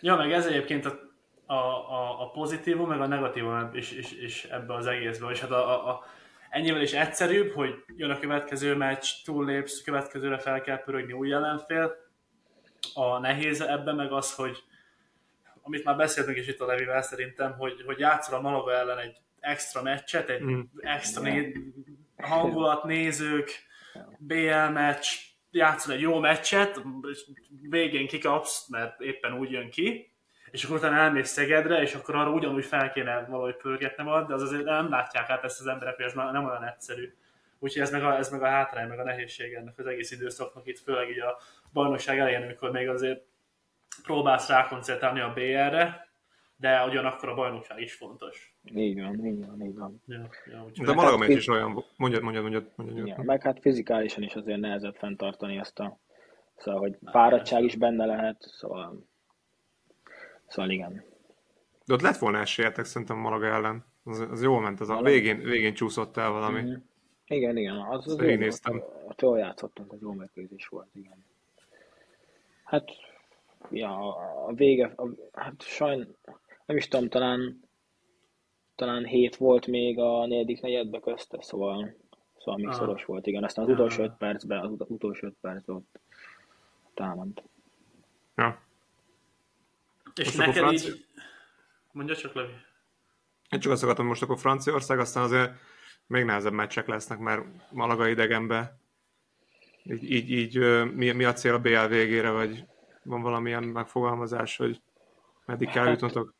[0.00, 0.98] Ja, meg ez egyébként a,
[1.46, 1.54] a,
[1.92, 5.30] a, a pozitívum, meg a negatívum is, is, is ebbe az egészben.
[5.30, 6.04] És hát a, a, a,
[6.50, 11.94] ennyivel is egyszerűbb, hogy jön a következő meccs, túllépsz, következőre fel kell pörögni új ellenfél.
[12.94, 14.56] A nehéz ebben meg az, hogy
[15.62, 19.16] amit már beszéltünk is itt a Levivel szerintem, hogy, hogy játszol a Malaga ellen egy
[19.40, 20.60] extra meccset, egy Mm.
[20.80, 21.58] extra né-
[22.22, 23.50] hangulat, nézők,
[24.18, 25.06] BL meccs,
[25.50, 27.24] játszol egy jó meccset, és
[27.68, 30.12] végén kikapsz, mert éppen úgy jön ki,
[30.50, 34.34] és akkor utána elmész Szegedre, és akkor arra ugyanúgy fel kéne valahogy pörgetni magad, de
[34.34, 37.14] az azért nem látják át ezt az emberek, hogy ez nem olyan egyszerű.
[37.58, 40.66] Úgyhogy ez meg a, ez meg a hátrány, meg a nehézség ennek az egész időszaknak
[40.66, 41.38] itt, főleg így a
[41.72, 43.20] bajnokság elején, amikor még azért
[44.02, 46.08] próbálsz rákoncentrálni a BR-re,
[46.56, 48.51] de ugyanakkor a bajnokság is fontos.
[48.64, 50.02] Így van, így van, így van.
[50.06, 52.66] Ja, ja, De Malaga meccs is olyan, mondjad, mondjad, mondjad.
[52.76, 53.06] mondjad.
[53.06, 55.98] Ja, meg hát fizikálisan is azért nehezebb fenntartani ezt a...
[56.56, 59.06] Szóval, hogy fáradtság is benne lehet, szóval...
[60.46, 61.04] Szóval igen.
[61.86, 63.84] De ott lett volna esélyetek szerintem Malaga ellen.
[64.04, 66.60] Az, az jól ment, az a végén, végén csúszott el valami.
[66.60, 66.74] Mhm.
[67.26, 68.78] Igen, igen, az, az én jó néztem.
[68.78, 69.02] volt.
[69.08, 71.24] Ott jól játszottunk, az jó mérkőzés volt, igen.
[72.64, 72.88] Hát,
[73.70, 76.16] ja, a- a vége, a, hát sajn,
[76.66, 77.60] nem is tudom, talán,
[78.74, 81.94] talán hét volt még a negyedik negyedbe közte, szóval,
[82.38, 82.76] szóval még Aha.
[82.76, 83.44] szoros volt, igen.
[83.44, 83.80] Aztán az Aha.
[83.80, 86.00] utolsó öt percben, az ut- utolsó öt percben ott
[86.94, 87.42] támadt.
[88.36, 88.60] Ja.
[90.14, 91.04] És Most neked francia- így...
[91.92, 92.52] Mondja csak, Levi.
[93.50, 95.50] Én csak azt akartam, most akkor Franciaország, aztán azért
[96.06, 98.76] még nehezebb meccsek lesznek, mert Malaga idegenbe.
[99.84, 100.58] Így, így, így
[100.94, 102.64] mi, mi a cél a BL végére, vagy
[103.02, 104.80] van valamilyen megfogalmazás, hogy
[105.46, 106.34] meddig kell Hát- jutnotok?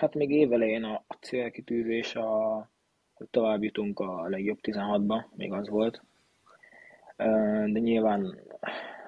[0.00, 2.68] Hát még évelején a, a célkitűzés, a,
[3.14, 6.02] hogy tovább jutunk a legjobb 16-ba, még az volt.
[7.66, 8.38] De nyilván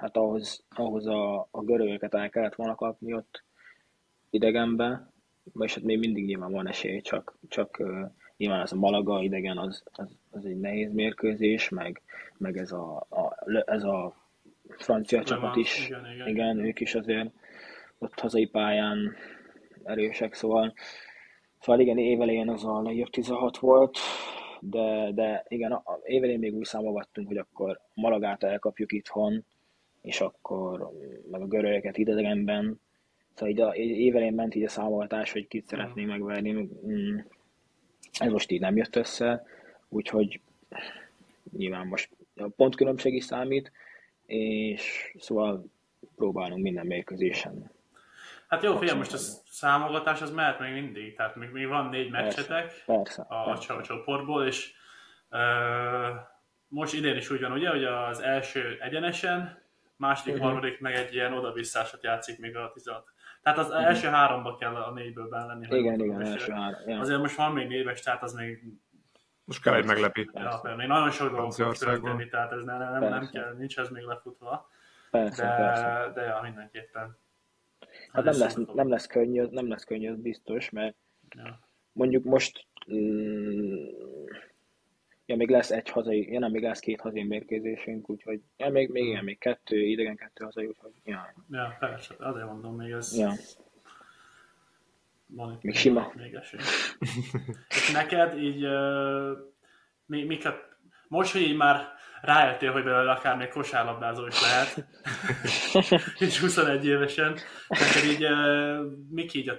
[0.00, 3.42] hát ahhoz, ahhoz a, a görögöket el kellett volna kapni ott
[4.30, 5.10] idegenbe,
[5.60, 7.82] és hát még mindig nyilván van esély, csak, csak
[8.36, 12.02] nyilván az a Malaga idegen az, az, az egy nehéz mérkőzés, meg,
[12.36, 14.14] meg ez, a, a, ez a
[14.78, 16.28] francia csapat is, igen, igen.
[16.28, 17.30] igen, ők is azért
[17.98, 19.16] ott hazai pályán
[19.84, 20.74] erősek, szóval,
[21.60, 23.98] szóval igen, évelején az a legjobb 16 volt,
[24.60, 29.44] de, de igen, évelején még úgy számogattunk, hogy akkor Malagát elkapjuk itthon,
[30.02, 30.90] és akkor
[31.30, 32.80] meg a görögöket idegenben.
[33.34, 36.52] Szóval így a, évelején ment így a számogatás, hogy kit szeretnénk megverni.
[36.86, 37.18] Mm,
[38.18, 39.44] Ez most így nem jött össze,
[39.88, 40.40] úgyhogy
[41.56, 43.72] nyilván most a pontkülönbség is számít,
[44.26, 45.64] és szóval
[46.16, 47.70] próbálunk minden mérkőzésen.
[48.52, 49.16] Hát jó, figyelj, most a
[49.50, 53.74] számogatás az mehet még mindig, tehát még, még van négy meccsetek Persze, a, persze.
[53.74, 54.72] a csoportból, és
[55.30, 55.38] ö,
[56.68, 59.62] most idén is úgy van, ugye, hogy az első egyenesen,
[59.96, 60.42] második, Mhm.
[60.42, 63.12] harmadik meg egy ilyen oda-visszásat játszik még a 16.
[63.42, 63.76] Tehát az Mhm.
[63.78, 65.66] első háromba kell a négyből benn lenni.
[65.78, 67.00] Igen, igen, és első három.
[67.00, 68.62] Azért most van még néves, tehát az még,
[69.44, 70.30] Most kell egy meglepi.
[70.34, 73.30] ja, még nagyon sok fog történni, tehát ez nem, nem, nem, Persze.
[73.40, 74.70] kell, nincs ez még lefutva.
[75.10, 75.82] Persze, persze.
[75.84, 77.20] De, de ja, mindenképpen.
[78.12, 80.96] Hát nem lesz, nem lesz könnyű, nem lesz könnyű, az biztos, mert
[81.36, 81.60] Ja.
[81.92, 83.86] mondjuk most mm,
[85.26, 88.90] ja, még lesz egy hazai, ja nem, még lesz két hazai mérkőzésünk, úgyhogy ja, még,
[88.90, 93.18] még igen, még kettő idegen, kettő hazai, úgyhogy ja, Ja, persze, azért mondom, még ez...
[93.18, 93.32] ja.
[95.26, 96.12] Van itt Még sima.
[96.14, 96.60] Még esély.
[97.68, 99.38] És neked így, uh,
[100.06, 100.76] mi, miket,
[101.08, 101.88] most, hogy így már
[102.22, 104.86] rájöttél, hogy belőle akár még kosárlabdázó is lehet,
[106.28, 107.36] és 21 évesen,
[107.68, 108.26] neked így,
[109.10, 109.54] mik így a,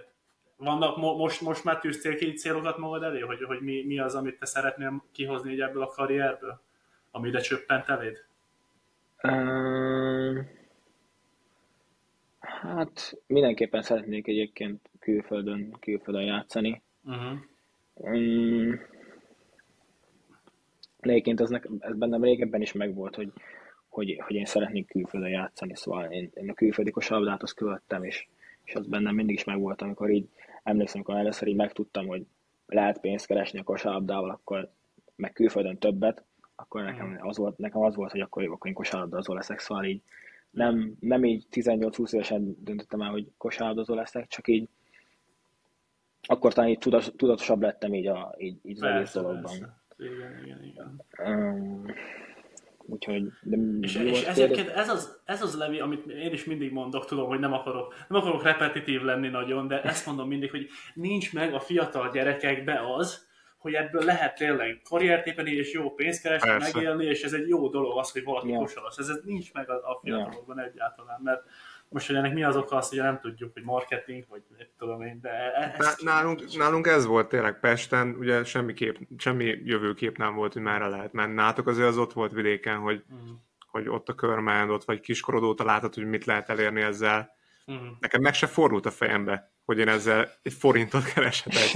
[0.58, 4.16] vannak, mo, most, most már tűztél ki célokat magad elé, hogy, hogy mi, mi az,
[4.16, 6.62] amit te szeretnél kihozni így ebből a karrierből,
[7.12, 8.26] ami ide csöppent eléd?
[9.24, 10.62] Üm,
[12.44, 16.82] Hát mindenképpen szeretnék egyébként külföldön, külföldön játszani.
[17.04, 17.40] Uh-huh.
[17.94, 18.80] Um,
[21.12, 23.32] egyébként ez, nekem, ez bennem régebben is megvolt, hogy,
[23.90, 28.28] hogy, hogy én szeretnék külföldön játszani, szóval én, én a külföldi kosárlabdát azt követtem, és,
[28.64, 30.28] és az bennem mindig is megvolt, amikor így
[30.64, 32.26] emlékszem, amikor először így megtudtam, hogy
[32.68, 34.70] lehet pénzt keresni a kosárlabdával, akkor
[35.16, 36.24] meg külföldön többet,
[36.56, 40.02] akkor nekem az volt, nekem az volt, hogy akkor, akkor én kosárlabdázó leszek, szóval így
[40.50, 44.70] nem, nem így 18-20 évesen döntöttem el, hogy kosárlabdázó leszek, csak így
[46.26, 46.78] akkor talán így
[47.16, 49.42] tudatosabb lettem így, a, így, így az egész dologban.
[49.42, 49.83] persze.
[50.04, 51.02] Igen, igen, igen.
[51.18, 51.86] Um,
[52.86, 57.06] úgyhogy, de És, és ezért ez az, ez az Levi, amit én is mindig mondok,
[57.06, 61.34] tudom, hogy nem akarok, nem akarok repetitív lenni nagyon, de ezt mondom mindig, hogy nincs
[61.34, 66.50] meg a fiatal gyerekekbe az, hogy ebből lehet tényleg karriert építeni, és jó pénzt keresni,
[66.50, 66.72] Persze.
[66.74, 68.58] megélni, és ez egy jó dolog az, hogy valaki Ja.
[68.58, 68.98] kosaras.
[68.98, 71.44] Ez, ez nincs meg a, a fiatalokban egyáltalán, mert
[71.94, 74.42] most, hogy ennek mi az oka, azt ugye nem tudjuk, hogy marketing, vagy
[74.78, 75.98] tudom én, de e- Ná- ez...
[76.02, 80.88] Nálunk, nálunk ez volt tényleg Pesten, ugye semmi, kép, semmi jövőkép nem volt, hogy merre
[80.88, 81.34] lehet menni.
[81.34, 83.32] Nátok azért az ott volt vidéken, hogy, Mm.
[83.68, 87.36] hogy ott a körmend, ott vagy kiskorod óta látod, hogy mit lehet elérni ezzel.
[87.72, 87.88] Mm.
[88.00, 91.70] Nekem meg se fordult a fejembe, hogy én ezzel egy forintot kereshetek.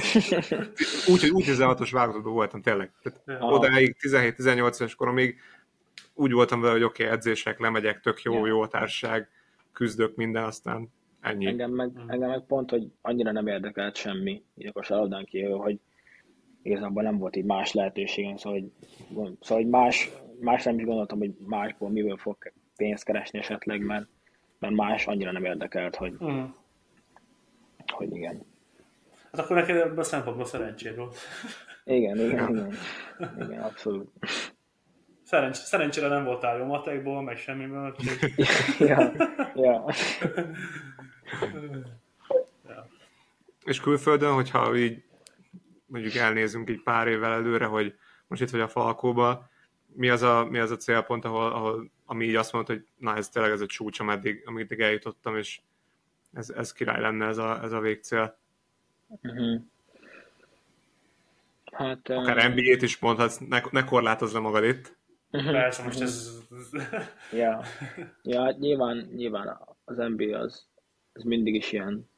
[1.11, 2.91] Úgy, hogy úgy 16-os válogatóban voltam tényleg.
[3.03, 3.47] Tehát Ja.
[3.47, 5.39] odáig 17-18 éves koromig
[6.13, 8.47] úgy voltam vele, hogy oké, okay, edzések, lemegyek, tök jó, Ja.
[8.47, 9.29] jó a társaság,
[9.77, 10.89] küzdök minden, aztán
[11.21, 11.45] ennyi.
[11.45, 12.09] Engem meg, Mhm.
[12.09, 15.79] engem meg pont, hogy annyira nem érdekelt semmi, így a kosárlabdán kívül, hogy
[16.61, 18.71] igazából nem volt így más lehetőségem, szóval, hogy,
[19.41, 22.37] szóval, hogy más, más nem is gondoltam, hogy másból miből fog
[22.75, 24.07] pénzt keresni esetleg, mert,
[24.59, 26.43] mert más annyira nem érdekelt, hogy, Mm.
[27.93, 28.45] hogy igen.
[29.31, 31.15] Hát akkor neked ebből a szempontból szerencséd volt.
[31.85, 32.73] Igen, igen, igen,
[33.39, 34.09] igen, abszolút.
[35.27, 38.33] Szerencs, szerencsére nem voltál jó matekból, meg semmiből, úgyhogy
[38.89, 39.11] ja,
[39.55, 39.85] ja.
[43.65, 45.03] És külföldön, hogyha így
[45.85, 47.95] mondjuk elnézünk egy pár évvel előre, hogy
[48.27, 49.49] most itt vagy a Falkóba,
[49.93, 53.15] mi az a, mi az a célpont, ahol, ahol ami így azt mondta, hogy na
[53.15, 55.59] ez tényleg ez a csúcs, ameddig, ameddig eljutottam, és
[56.33, 58.37] ez, ez király lenne ez a, ez a végcél.
[59.07, 59.61] Uh-huh.
[61.71, 64.96] Hát, Akár em, NBA-t is mondhatsz, ne, ne korlátozz le magad itt.
[65.31, 66.39] Persze most ez...
[67.31, 67.61] Ja,
[68.23, 70.67] ja hát nyilván, nyilván az NBA az,
[71.13, 72.09] az mindig is ilyen,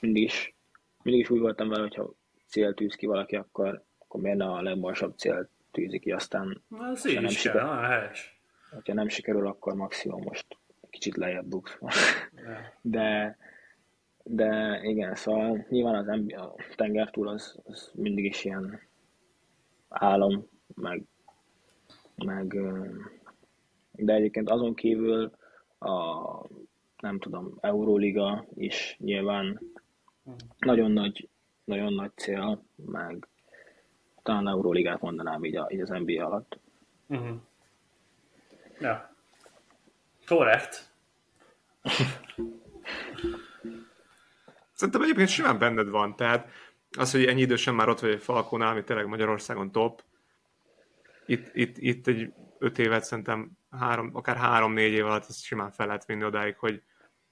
[0.00, 0.54] mindig is,
[1.02, 2.12] mindig is úgy voltam vele, hogyha
[2.46, 6.62] cél tűz ki valaki, akkor, akkor miért ne a legmagasabb cél tűzi ki, aztán
[6.92, 8.40] Ez Ha így nem is kell, siker- nagyon helyes.
[8.70, 10.46] hogyha nem sikerül, akkor maximum most
[10.90, 11.78] kicsit lejjebb buksz.
[12.82, 13.36] De,
[14.24, 18.80] de igen, szóval nyilván az NBA, a tengertúl az, az mindig is ilyen
[19.88, 21.02] álom, meg,
[22.24, 22.56] meg
[23.92, 25.30] de egyébként azon kívül
[25.78, 25.94] a
[27.00, 29.60] nem tudom, Euróliga is nyilván
[30.58, 31.28] nagyon nagy,
[31.64, 33.28] nagyon nagy cél, meg
[34.22, 36.58] talán Euróligát mondanám így, a, így az NBA alatt.
[37.06, 37.36] Uh-huh.
[38.80, 39.14] Ja.
[40.26, 40.90] Korrekt.
[44.72, 46.48] Szerintem egyébként simán benned van, tehát
[46.98, 50.02] az, hogy ennyi idősen már ott vagy egy Falkónál, ami tényleg Magyarországon top,
[51.26, 55.86] itt, itt, itt egy öt évet szerintem három, akár három-négy év alatt ezt simán fel
[55.86, 56.82] lehet vinni odáig, hogy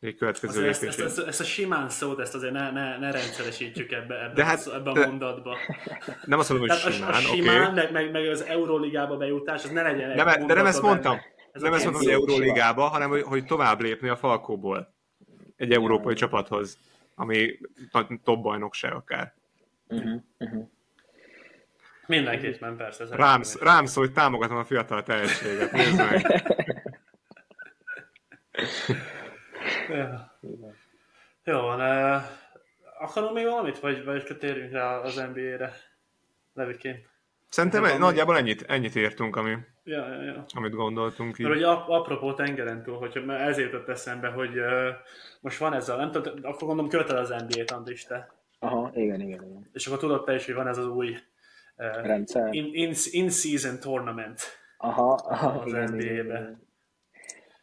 [0.01, 0.97] egy következő Azért ezt, lépés.
[0.97, 4.45] ezt, ezt, ezt, a simán szót, ezt azért ne, ne, ne rendszeresítsük ebbe, ebbe, De
[4.45, 5.57] hát, ebbe a mondatba.
[6.25, 7.27] Nem azt mondom, hogy Tehát a, simán, a oké.
[7.27, 7.75] simán, Okay.
[7.75, 11.13] meg, meg, meg az Euróligába bejutás, az ne legyen egy Nem, de nem ezt mondtam.
[11.15, 11.33] benne.
[11.53, 12.21] Ez nem a ezt mondom, hogy kettő.
[12.21, 14.95] Euróligába, hanem hogy, hogy tovább lépni a Falkóból
[15.57, 16.79] egy európai csapathoz,
[17.15, 17.59] ami
[18.23, 19.35] top bajnokság akár.
[19.89, 20.69] Uh-huh, uh-huh.
[22.07, 23.07] Mindenképpen persze.
[23.11, 25.73] Rám, rám szól, hogy támogatom a fiatal tehetséget.
[25.73, 26.43] Nézd meg.
[29.89, 30.33] Ja.
[31.45, 31.81] Jó van.
[31.81, 32.23] Uh,
[32.99, 35.73] akarom még valamit, vagy, vagy térjünk rá az NBA-re?
[36.55, 37.07] Levikén.
[37.49, 40.45] Szerintem egy, nagyjából ennyit, ennyit értünk, ami, Ja, ja, ja.
[40.55, 41.47] amit gondoltunk így.
[41.47, 44.89] Mert hogy ap- apropó tengeren túl, hogyha ezért jutott eszembe, hogy uh,
[45.41, 48.33] most van ez a, nem tudom, akkor gondolom követel az NBA-t, Andris, te.
[48.59, 49.71] Aha, igen, igen, igen.
[49.73, 51.17] És akkor tudod te is, hogy van ez az új
[51.77, 52.55] Rendszer.
[52.55, 54.41] in, in, in-season tournament.
[54.79, 56.03] Aha, aha az igen, NBA-be.
[56.23, 56.63] igen.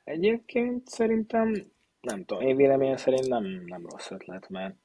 [0.04, 1.71] Egyébként szerintem,
[2.02, 4.76] nem tudom, én véleményem szerint nem, nem rossz ötlet, mert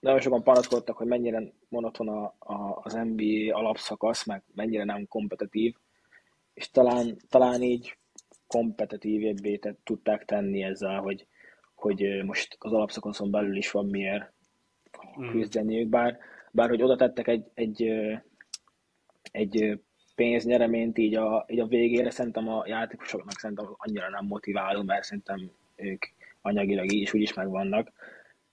[0.00, 5.74] nagyon sokan panaszkodtak, hogy mennyire monoton a, a, az NBA alapszakasz, meg mennyire nem kompetitív,
[6.54, 7.96] és talán, talán így
[8.46, 11.26] kompetitívebbé te- tudták tenni ezzel, hogy,
[11.74, 14.34] hogy most az alapszakaszon belül is van miért
[15.20, 15.30] Mm.
[15.30, 16.18] küzdeniük, bár,
[16.56, 17.90] bár hogy oda tettek egy, egy,
[19.32, 19.80] egy
[20.14, 25.50] pénznyereményt így a, így a végére, szerintem a játékosoknak szerintem annyira nem motiváló, mert szerintem
[25.76, 26.04] ők
[26.42, 27.92] anyagilag így is úgy is megvannak.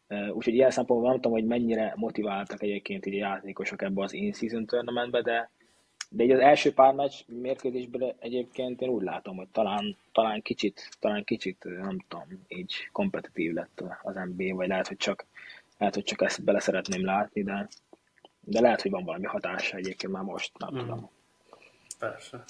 [0.08, 4.66] Úgyhogy ilyen szempontból nem tudom, hogy mennyire motiváltak egyébként így a játékosok ebbe az in-season
[4.66, 5.50] tournamentbe, de,
[6.10, 10.90] de így az első pár meccs mérkőzésben egyébként én úgy látom, hogy talán, talán kicsit,
[11.00, 15.26] talán kicsit, nem tudom, így kompetitív lett az NBA, vagy lehet, hogy csak,
[15.78, 17.68] lehet, hogy csak ezt bele szeretném látni, de,
[18.46, 20.80] de lehet, hogy van valami hatása egyébként már most, nem Mhm.
[20.80, 21.10] tudom.
[22.00, 22.44] Persze.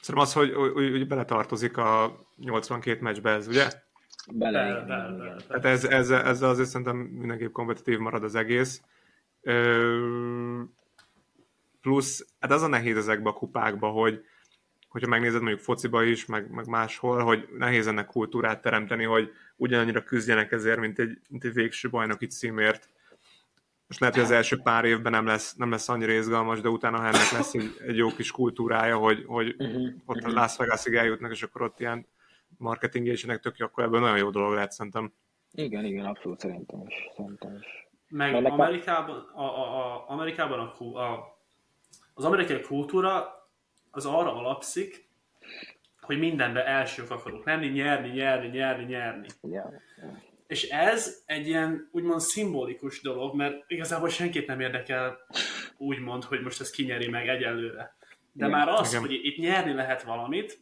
[0.00, 3.70] Szerintem az, hogy, hogy, hogy beletartozik a 82 meccsbe ez, ugye?
[4.32, 5.36] Bele, Be- be- be- igen.
[5.36, 8.82] be- Tehát ez, ezzel, ezzel azért szerintem mindenképp kompetitív marad az egész.
[9.42, 10.62] Ö,
[11.80, 14.24] plusz, hát az a nehéz ezekbe a kupákba, hogy
[14.88, 20.02] hogyha megnézed mondjuk fociba is, meg, meg máshol, hogy nehéz ennek kultúrát teremteni, hogy ugyanannyira
[20.02, 22.88] küzdjenek ezért, mint egy, mint egy végső bajnoki címért.
[23.90, 26.98] Most lehet, hogy az első pár évben nem lesz, nem lesz annyira izgalmas, de utána
[26.98, 29.92] ennek lesz egy, egy jó kis kultúrája, hogy, hogy Uh-huh.
[30.04, 32.06] ott a Las Vegasig eljutnak, és akkor ott ilyen
[32.58, 35.12] marketingésének tök jó, akkor ebből nagyon jó dolog lehet szerintem.
[35.52, 36.94] Igen, igen, abszolút szerintem is.
[37.16, 37.88] Szerintem is.
[38.08, 41.36] Meg Ennek Amerikában, a, a, a, Amerikában a, a,
[42.14, 43.46] az amerikai kultúra
[43.90, 45.08] az arra alapszik,
[46.00, 49.28] hogy mindenben elsők akarunk lenni, nyerni, nyerni, nyerni, nyerni.
[49.42, 49.70] Ja.
[50.50, 55.18] És ez egy ilyen úgymond szimbolikus dolog, mert igazából senkit nem érdekel
[55.76, 57.96] úgymond, hogy most ez kinyeri meg egyelőre.
[58.32, 58.50] De Igen.
[58.50, 59.00] már az, Igen.
[59.00, 60.60] hogy itt nyerni lehet valamit,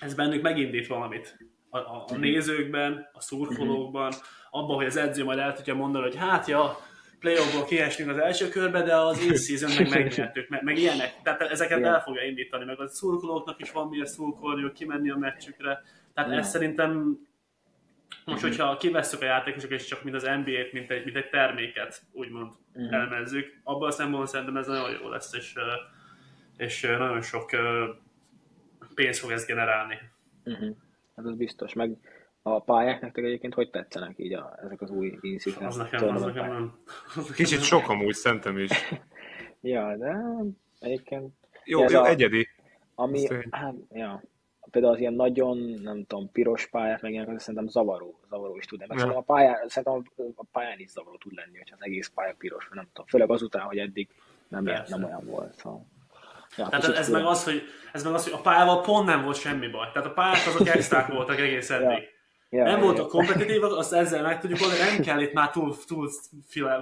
[0.00, 1.38] ez bennük megindít valamit.
[1.70, 4.12] A, a, a nézőkben, a szurkolókban,
[4.50, 6.76] abban, hogy az edző majd el tudja mondani, hogy hát ja,
[7.18, 11.22] playoffból kiestünk az első körbe, de az in-season meg megnyertük, meg, meg ilyenek.
[11.22, 11.92] Tehát ezeket Igen.
[11.92, 15.82] el fogja indítani, meg a szurkolóknak is van miért szurkolniuk, kimenni a meccsükre.
[16.14, 16.42] Tehát Igen.
[16.42, 17.18] ez szerintem
[18.24, 22.02] most, hogyha kivesszük a játékosokat, és csak mint az NBA-t, mint egy, mint egy terméket,
[22.12, 22.92] úgymond Mhm.
[22.94, 25.54] elemezzük, abban a szempontból szerintem ez nagyon jó lesz, és,
[26.56, 27.50] és nagyon sok
[28.94, 29.98] pénzt fog ez generálni.
[30.44, 30.76] Uh-huh.
[31.16, 31.72] Hát az biztos.
[31.72, 31.96] Meg
[32.42, 36.22] a pályák nektek egyébként hogy tetszenek így a, ezek az új in-season Az nekem, az
[36.22, 36.78] nekem nem.
[37.34, 38.70] Kicsit sok amúgy szerintem is.
[39.60, 40.16] Ja, de
[40.80, 41.32] egyébként
[41.64, 42.48] Jó, Ez jó a- egyedi.
[42.94, 44.22] ami, Ez hát, ja,
[44.70, 48.78] például az ilyen nagyon, nem tudom, piros pályák, meg ilyenek, szerintem zavaró, zavaró is tud.
[48.78, 48.98] Meg Ja.
[48.98, 50.02] szerintem a pályán, szerintem
[50.36, 53.06] a pályán is zavaró tud lenni, hogyha az egész pálya piros, nem tudom.
[53.06, 54.08] Főleg azután, hogy eddig
[54.48, 55.54] nem, ilyen, nem olyan volt.
[55.54, 55.86] Szóval.
[56.56, 59.36] Ja, Tehát ez meg, az, hogy, ez meg az, hogy a pályával pont nem volt
[59.36, 59.90] semmi baj.
[59.92, 62.16] Tehát a pályák azok extrák voltak egész eddig.
[62.50, 65.76] Ja, nem ja, voltak kompetitívak, azt ezzel meg tudjuk oldani, nem kell itt már túl,
[65.86, 66.10] túl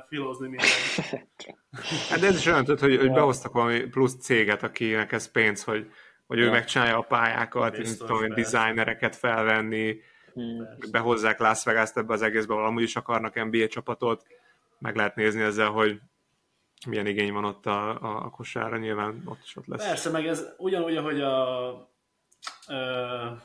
[0.09, 0.71] filozni mindent.
[2.09, 5.65] Hát de ez is olyan, tudod, hogy, hogy behoztak valami plusz céget, akinek ez pénz,
[5.65, 5.91] hogy,
[6.27, 6.51] hogy ő Ja.
[6.51, 10.01] megcsinálja a pályákat, tudom, designereket felvenni,
[10.37, 10.69] Hmm.
[10.91, 14.27] behozzák Las Vegas-t ebbe az egészbe, ahol amúgy is akarnak NBA csapatot,
[14.79, 16.01] meg lehet nézni ezzel, hogy
[16.87, 19.87] milyen igény van ott a, a, a kosárra, nyilván ott is ott lesz.
[19.87, 21.69] Persze, meg ez ugyanúgy, ahogy a
[22.69, 23.39] uh,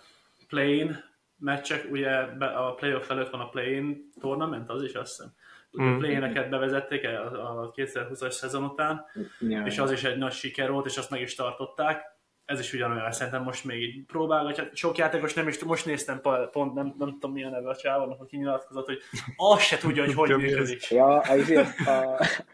[0.47, 1.03] play-in
[1.37, 5.33] meccsek, ugye a playoff előtt van a play-in tournament, az is azt hiszem.
[5.81, 5.93] Mm.
[5.93, 9.05] A play-ineket bevezették a, a 2020-as szezon után,
[9.39, 12.03] Ja, és az is egy nagy siker volt, és azt meg is tartották.
[12.51, 14.69] Ez is ugyanolyan, szerintem most még így próbálgatja.
[14.73, 18.37] Sok játékos nem is, most néztem pont, nem, nem tudom milyen neve a csávónak, aki
[18.37, 18.97] nyilatkozott, hogy
[19.35, 20.89] azt se tudja, hogy hogy működik.
[20.89, 21.49] Ja, az
[21.85, 21.89] a,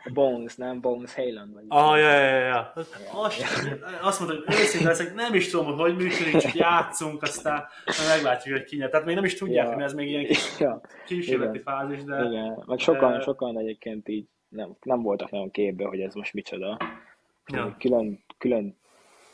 [0.05, 1.53] a Bones, nem Bones Haaland.
[1.53, 2.73] Vagy Ah, ja, ja, ja.
[3.11, 3.43] Azt,
[4.01, 7.65] azt mondta, hogy őszinte leszek, nem is tudom, hogy hogy működik, csak játszunk, aztán
[8.15, 8.89] meglátjuk, hogy ki nyer.
[8.89, 9.73] Tehát még nem is tudják, Ja.
[9.73, 12.63] hogy ez még ilyen kis Ja, kísérleti fázis, de igen.
[12.67, 16.77] Meg sokan, Eh, sokan egyébként így nem, nem voltak nagyon képbe, hogy ez most micsoda.
[17.53, 17.75] Ja.
[17.79, 18.77] Külön, külön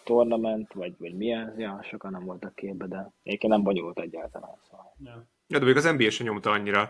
[0.03, 4.55] tournament, vagy, vagy milyen, ja, sokan nem voltak képbe, de egyébként nem bonyolult egyáltalán.
[4.69, 4.95] Szóval.
[5.03, 5.27] ja.
[5.47, 6.81] Ja, de még az NBA sem nyomta annyira.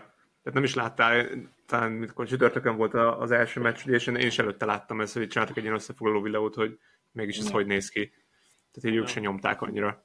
[0.42, 1.26] Tehát nem is láttál,
[1.66, 5.56] talán mikor csütörtökön volt az első meccs, és én is előtte láttam ezt, hogy csináltak
[5.56, 6.78] egy ilyen összefoglaló videót, hogy
[7.12, 8.12] mégis ez hogy néz ki.
[8.72, 10.04] Tehát így ők se nyomták annyira.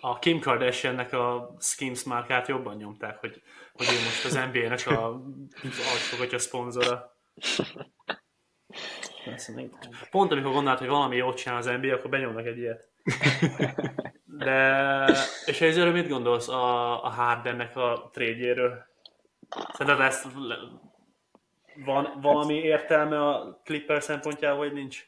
[0.00, 5.22] A Kim Kardashiannek a Skims márkát jobban nyomták, hogy, hogy ő most az NBA-nek a
[5.92, 7.16] alsógatja szponzora.
[10.10, 12.88] Pont amikor gondolt, hogy valami jót csinál az NBA, akkor benyomnak egy ilyet.
[14.44, 15.06] De,
[15.46, 18.88] és ezzel mit gondolsz a, a Hardennek a trade
[19.72, 20.26] Szerinted lesz,
[21.84, 25.06] van valami értelme a Clipper szempontjából, vagy nincs?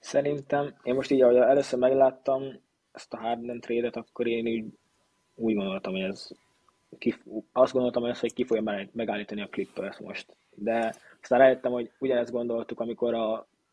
[0.00, 2.60] Szerintem, én most így, ahogy először megláttam
[2.92, 4.64] ezt a Harden trade akkor én úgy,
[5.34, 6.28] úgy gondoltam, hogy ez
[6.98, 7.14] ki,
[7.52, 10.36] azt gondoltam, hogy, ez, hogy ki fogja megállítani a Clippers most.
[10.54, 10.94] De
[11.26, 13.32] aztán rájöttem, hogy ugyanezt gondoltuk, amikor a,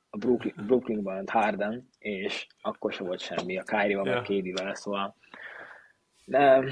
[0.10, 4.30] a Brooklyn, Brooklynban Harden, és akkor sem volt semmi, a Kyrie-val, yeah.
[4.30, 5.16] meg KD-vel, szóval
[6.26, 6.64] de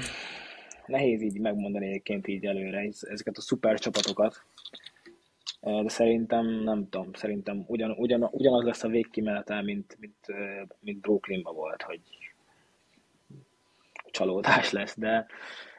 [0.86, 4.44] nehéz így megmondani egyébként így előre ezeket a szuper csapatokat,
[5.60, 10.26] de szerintem, nem tudom, szerintem ugyan, ugyan, ugyanaz lesz a végkimenetel, mint, mint,
[10.80, 12.00] mint Brooklynban volt, hogy
[14.10, 15.26] csalódás lesz, de,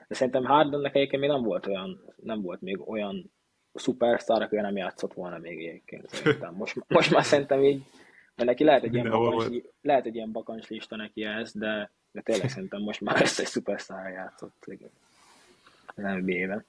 [0.08, 3.32] de szerintem Hardennek egyébként még nem volt olyan, nem volt még olyan
[3.74, 6.54] szuperstar, aki nem játszott volna még egyébként szerintem.
[6.54, 7.84] Most, most már szerintem így,
[8.36, 12.22] mert neki lehet egy ilyen, bakancs, lehet egy ilyen bakancs lista neki ez, de, de
[12.22, 14.66] tényleg szerintem most már összes szupersztár játszott
[15.96, 16.66] az NBA-ben.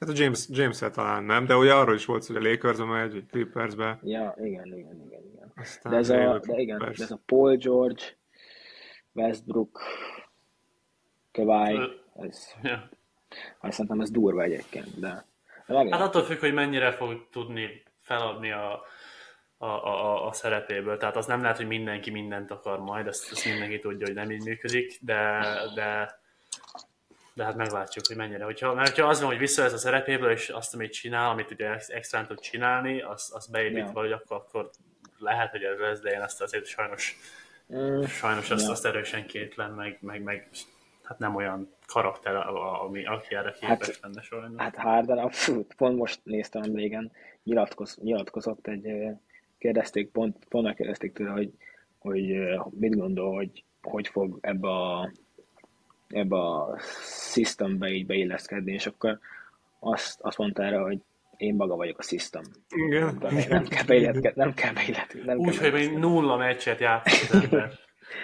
[0.00, 3.12] Hát a James, james talán nem, de ugye arról is volt, hogy a Lakers-be megy,
[3.12, 3.98] vagy Clippers-be.
[4.02, 5.22] Ja, igen, igen, igen.
[5.32, 5.52] igen.
[5.82, 8.02] de, ez a, de igen, de ez a Paul George,
[9.12, 9.80] Westbrook,
[11.32, 11.78] Kawhi,
[12.14, 12.88] ez, ja.
[13.60, 15.24] Hát szerintem ez durva egyébként, de
[15.90, 18.84] Hát attól függ, hogy mennyire fog tudni feladni a,
[19.58, 20.96] a, a, a szerepéből.
[20.96, 24.30] Tehát az nem lehet, hogy mindenki mindent akar majd, ezt, ezt mindenki tudja, hogy nem
[24.30, 25.40] így működik, de,
[25.74, 26.20] de,
[27.34, 28.44] de hát meglátjuk, hogy mennyire.
[28.44, 31.76] Hogyha, mert ha az van, hogy visszavesz a szerepéből, és azt, amit csinál, amit ugye
[31.86, 33.90] extrán tud csinálni, azt, azt beépít ja.
[33.92, 34.70] valahogy, akkor, akkor
[35.18, 37.16] lehet, hogy ez lesz, de én azt azért sajnos,
[37.74, 38.02] mm.
[38.02, 38.70] sajnos azt, ja.
[38.70, 40.48] azt erősen kétlen, meg, meg, meg
[41.02, 42.36] hát nem olyan karakter,
[42.86, 44.62] ami, aki erre képes hát, lenne sajnos.
[44.62, 47.12] Hát Harden abszolút, pont most néztem régen,
[47.44, 48.86] nyilatkoz, nyilatkozott egy,
[49.58, 51.50] kérdezték, pont, pont megkérdezték tőle, hogy,
[51.98, 52.22] hogy
[52.70, 55.12] mit gondol, hogy hogy fog ebbe a,
[56.08, 56.78] ebbe a
[57.32, 59.18] systembe így beilleszkedni, és akkor
[59.78, 60.98] azt, azt mondta erre, hogy
[61.36, 62.42] én maga vagyok a system.
[62.68, 63.18] Igen.
[63.20, 65.34] Nem, nem kell beilletkedni, nem kell beilletkedni.
[65.34, 67.72] Úgy, hogy még nulla meccset játszott az ember.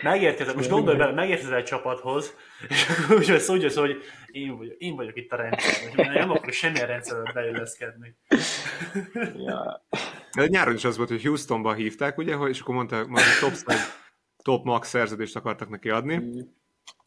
[0.02, 2.36] Megérkezett, most gondolj bele, megérkezett egy csapathoz,
[2.68, 6.08] és akkor úgy vesz, úgy vesz, hogy én vagyok, én vagyok itt a rendszer, hogy
[6.14, 8.16] nem akarok semmilyen rendszerbe beilleszkedni.
[9.46, 9.86] Ja.
[10.36, 13.72] De nyáron is az volt, hogy Houstonba hívták, ugye, és akkor mondta, hogy top,
[14.42, 16.40] top max szerződést akartak neki adni, mm.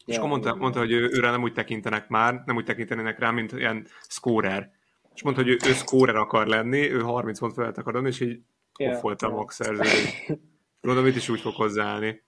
[0.04, 3.30] És akkor mondta, mondta hogy ő, őre nem úgy tekintenek már, nem úgy tekintenének rá,
[3.30, 4.70] mint ilyen scorer.
[5.14, 8.20] És mondta, hogy ő, ő scorer akar lenni, ő 30 pont felett akar adni, és
[8.20, 8.40] így
[8.78, 10.32] yeah, volt a max szerződés.
[10.80, 12.22] Gondolom, itt is úgy fog hozzáállni.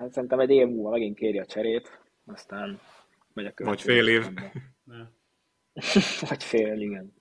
[0.00, 2.80] Hát szerintem egy év múlva megint kéri a cserét, aztán
[3.32, 4.24] megy a Vagy fél év.
[6.28, 7.14] Vagy fél, igen.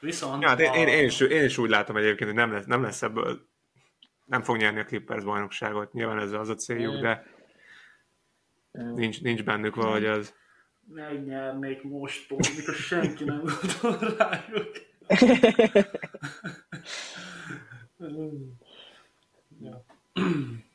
[0.00, 0.76] Viszont ja, hát a...
[0.76, 3.48] én, én, is, én is úgy látom egyébként, hogy nem lesz, nem lesz ebből,
[4.24, 7.00] nem fog nyerni a Clippers bajnokságot, nyilván ez az a céljuk, mm.
[7.00, 7.26] de
[8.70, 10.34] nincs, nincs bennük valahogy az.
[10.86, 14.70] Megnyernék most pont, mikor senki nem gondol rájuk.
[19.60, 19.84] ja.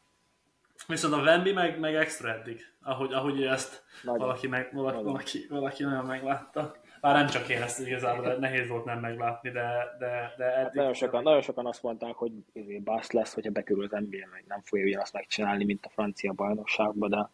[0.88, 5.84] Viszont a Wemby meg, meg extra eddig, ahogy, ahogy ezt valaki, meg, valaki, valaki, valaki
[5.84, 6.76] nagyon meglátta.
[7.02, 10.64] Bár nem csak én ezt igazából, nehéz volt nem meglátni, de, de, de eddig...
[10.64, 14.28] Hát nagyon, sokan, nagyon sokan azt mondták, hogy izé basz lesz, hogyha bekerül az NBA,
[14.32, 17.30] meg nem fogja ugyanazt megcsinálni, mint a francia bajnokságban, de...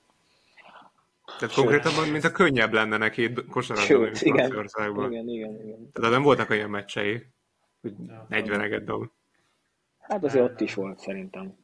[1.39, 5.11] Tehát konkrétan, mint a könnyebb lenne neki kosarazni, mint igen, Franciaországban.
[5.11, 5.91] Igen, igen, igen.
[5.91, 7.25] Tehát nem voltak olyan meccsei,
[7.81, 9.05] hogy ja, 40 dob.
[9.99, 11.57] Hát azért ott is volt szerintem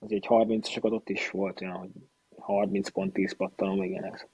[0.00, 1.90] az egy 30-sokat ott is volt olyan, hogy
[2.38, 4.26] 30 pont 10 pattanó, igen, ez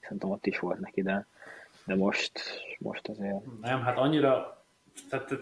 [0.00, 1.26] szerintem ott is volt neki, de,
[1.84, 2.40] de most,
[2.78, 3.60] most azért...
[3.60, 4.64] Nem, hát annyira,
[5.08, 5.32] tehát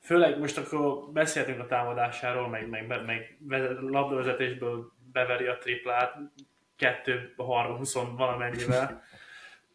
[0.00, 3.36] főleg most akkor beszéltünk a támadásáról, meg, meg, meg
[3.80, 6.16] labdavezetésből beveri a triplát,
[6.76, 9.02] 2, 3, 20 valamennyivel,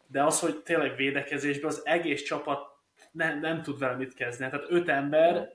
[0.06, 2.76] de az, hogy tényleg védekezésben az egész csapat
[3.10, 4.50] nem, nem tud vele mit kezdeni.
[4.50, 5.54] Tehát öt ember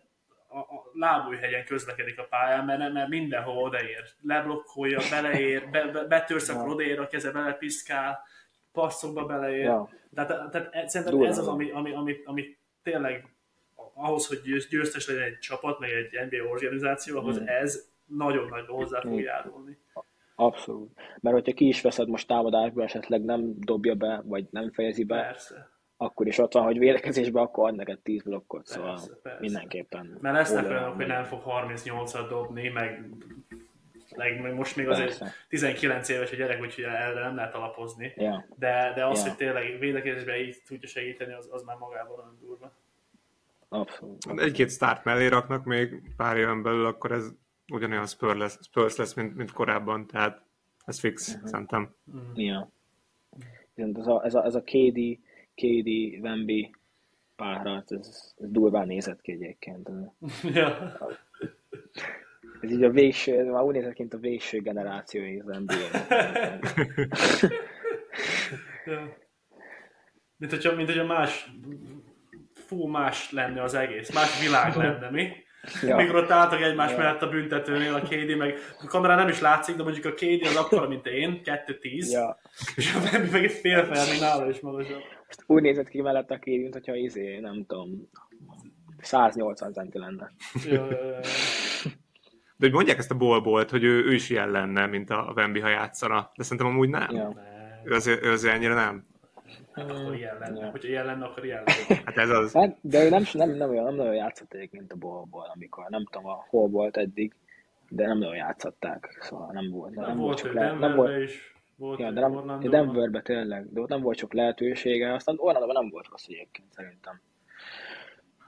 [0.51, 4.03] a, a lábújhegyen közlekedik a pályán, mert, mert mindenhol odaér.
[4.21, 8.19] Leblokkolja, beleér, be, be, betörsz, akkor odaér a keze, belepiszkál,
[8.71, 9.63] passzokba beleér.
[9.63, 9.89] Ja.
[10.13, 11.27] Tehát, tehát szerintem Durva.
[11.27, 13.25] ez az, ami, ami, ami, ami tényleg
[13.93, 17.47] ahhoz, hogy győztes legyen egy csapat, meg egy NBA organizáció, ahhoz mm.
[17.47, 19.77] ez nagyon nagy hozzá fog járulni.
[20.35, 20.91] Abszolút.
[21.21, 25.21] Mert hogyha ki is veszed most támadásba, esetleg nem dobja be, vagy nem fejezi be,
[25.21, 25.69] Persze.
[26.01, 29.39] Akkor is ott van, hogy védekezésbe, akkor ad neked 10 blokkot, szóval Persze, persze.
[29.39, 30.17] mindenképpen.
[30.21, 33.09] Mert lesznek olyanok, hogy nem fog 38-at dobni, meg,
[34.15, 35.33] meg, meg most még azért Persze.
[35.47, 38.13] 19 éves a gyerek, úgyhogy erre nem lehet alapozni.
[38.15, 39.27] Ja, De, de az, Ja.
[39.27, 42.71] hogy tényleg védekezésben így tudja segíteni, az, az már magában olyan durva.
[43.69, 44.39] abszolút.
[44.39, 47.31] Egy-két start mellé raknak még pár éven belül, akkor ez
[47.73, 50.41] ugyanolyan Spurs lesz, Spurs lesz mint, mint korábban, tehát
[50.85, 51.45] ez fix, Mhm.
[51.45, 51.95] szerintem.
[52.35, 52.69] Ja.
[53.73, 54.99] Viszont ez a, ez a, ez a KD,
[55.61, 56.75] KD, Wemby
[57.35, 59.89] párharc, ez, ez durván nézett ki egyébként.
[59.89, 59.95] Ez,
[60.55, 60.97] ja.
[62.61, 65.73] ez így a végső, már úgy nézett ki, mint a végső generációi az NBA.
[68.85, 69.17] ja.
[70.37, 71.51] Mint hogyha, mint hogyha más,
[72.53, 75.29] fú, más lenne az egész, más világ lenne, mi?
[75.81, 75.95] Ja.
[75.95, 76.97] Mikor ott álltak egymás Ja.
[76.97, 80.45] mellett a büntetőnél a KD, meg a kamerán nem is látszik, de mondjuk a KD
[80.45, 82.39] az akkora, mint én, 2-10, ja.
[82.75, 85.03] és a Wemby meg egy fél fel, még nála is magasabb.
[85.35, 88.09] Most úgy nézett ki mellett a KD, mint hogyha izé, nem tudom,
[89.01, 90.31] 180 centi lenne.
[92.57, 95.59] De hogy mondják ezt a bolbolt, hogy ő, ő is ilyen lenne, mint a Wemby,
[95.59, 96.31] ha játszana.
[96.35, 97.15] De szerintem amúgy nem.
[97.15, 97.35] Ja.
[97.83, 99.05] Ő, azért, ő azért ennyire nem.
[99.73, 100.59] Akkor ilyen lenne.
[100.59, 100.69] Ja.
[100.69, 102.01] Hogyha ilyen lenne, akkor ilyen lenne.
[102.05, 102.53] Hát ez az.
[102.53, 106.05] Hát, de ő nem, nem, nem, olyan, nem nagyon játszott egyébként a bolból, amikor nem
[106.05, 107.33] tudom, a hol volt eddig,
[107.89, 109.95] de nem nagyon játszották, szóval nem volt.
[109.95, 111.50] Nem, Nem, volt csak le, nem volt, is,
[111.81, 112.59] volt ja, de nem.
[112.59, 117.21] Denverbe tényleg, de ott nem volt csak lehetősége, aztán Orlandóban nem volt rossz egyébként szerintem.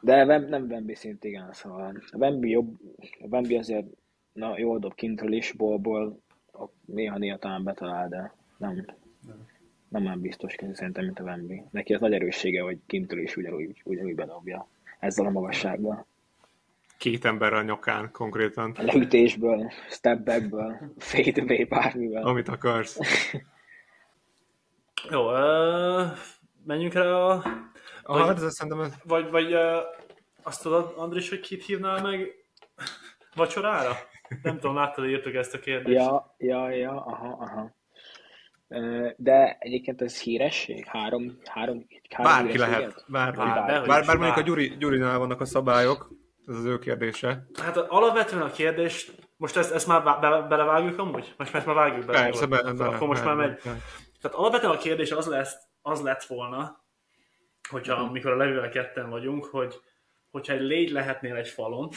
[0.02, 3.86] De Wem, nem Wemby szint, igen, szóval a Wemby jobb, a Wemby azért
[4.34, 6.20] na, jól dob kintről is, bolból,
[6.52, 8.86] ott néha-néha talán betalál, de nem,
[9.90, 11.64] nem olyan biztos szerintem, mint a Wemby.
[11.72, 14.68] Neki az nagy erőssége, hogy kintről is ugyanúgy, ugyanúgy bedobja
[15.00, 16.06] ezzel a magassággal.
[17.04, 22.24] Két ember a nyakán konkrétan, leütésből, step backből, fade away bármivel.
[22.24, 23.00] amit akarsz.
[25.10, 26.08] Jó, uh,
[26.66, 27.44] menjünk rá a...
[28.04, 29.78] Ah, hát ez szerintem ez, Vagy, vagy uh,
[30.44, 32.32] azt tudod, Andris, hogy kit hívnál meg
[33.36, 33.92] vacsorára?
[34.42, 35.96] Nem tudom, láttad, írtuk ezt a kérdést.
[35.96, 37.76] Ja, ja, ja, aha, aha.
[39.18, 40.86] De egyébként ez híresség?
[40.86, 43.06] Három, három, három bárki lehet.
[43.08, 43.38] Bárki.
[43.38, 44.44] Bár- Bár, bár, is, bár mondjuk a bár.
[44.44, 47.46] Gyuri, Gyurinál vannak a szabályok, ez az ő kérdése.
[47.62, 51.34] Hát alapvetően a kérdés, most ezt, ezt már be, be, belevágjuk amúgy?
[51.38, 52.24] Most már vágjuk bele.
[52.24, 53.58] Persze, be, be, Akkor most már megy.
[54.22, 56.84] Tehát alapvetően a kérdés az, lesz, az lett volna,
[57.70, 58.04] hogyha Mhm.
[58.10, 59.76] amikor a levővel ketten vagyunk, hogy
[60.32, 61.90] hogyha egy légy lehetnél egy falon,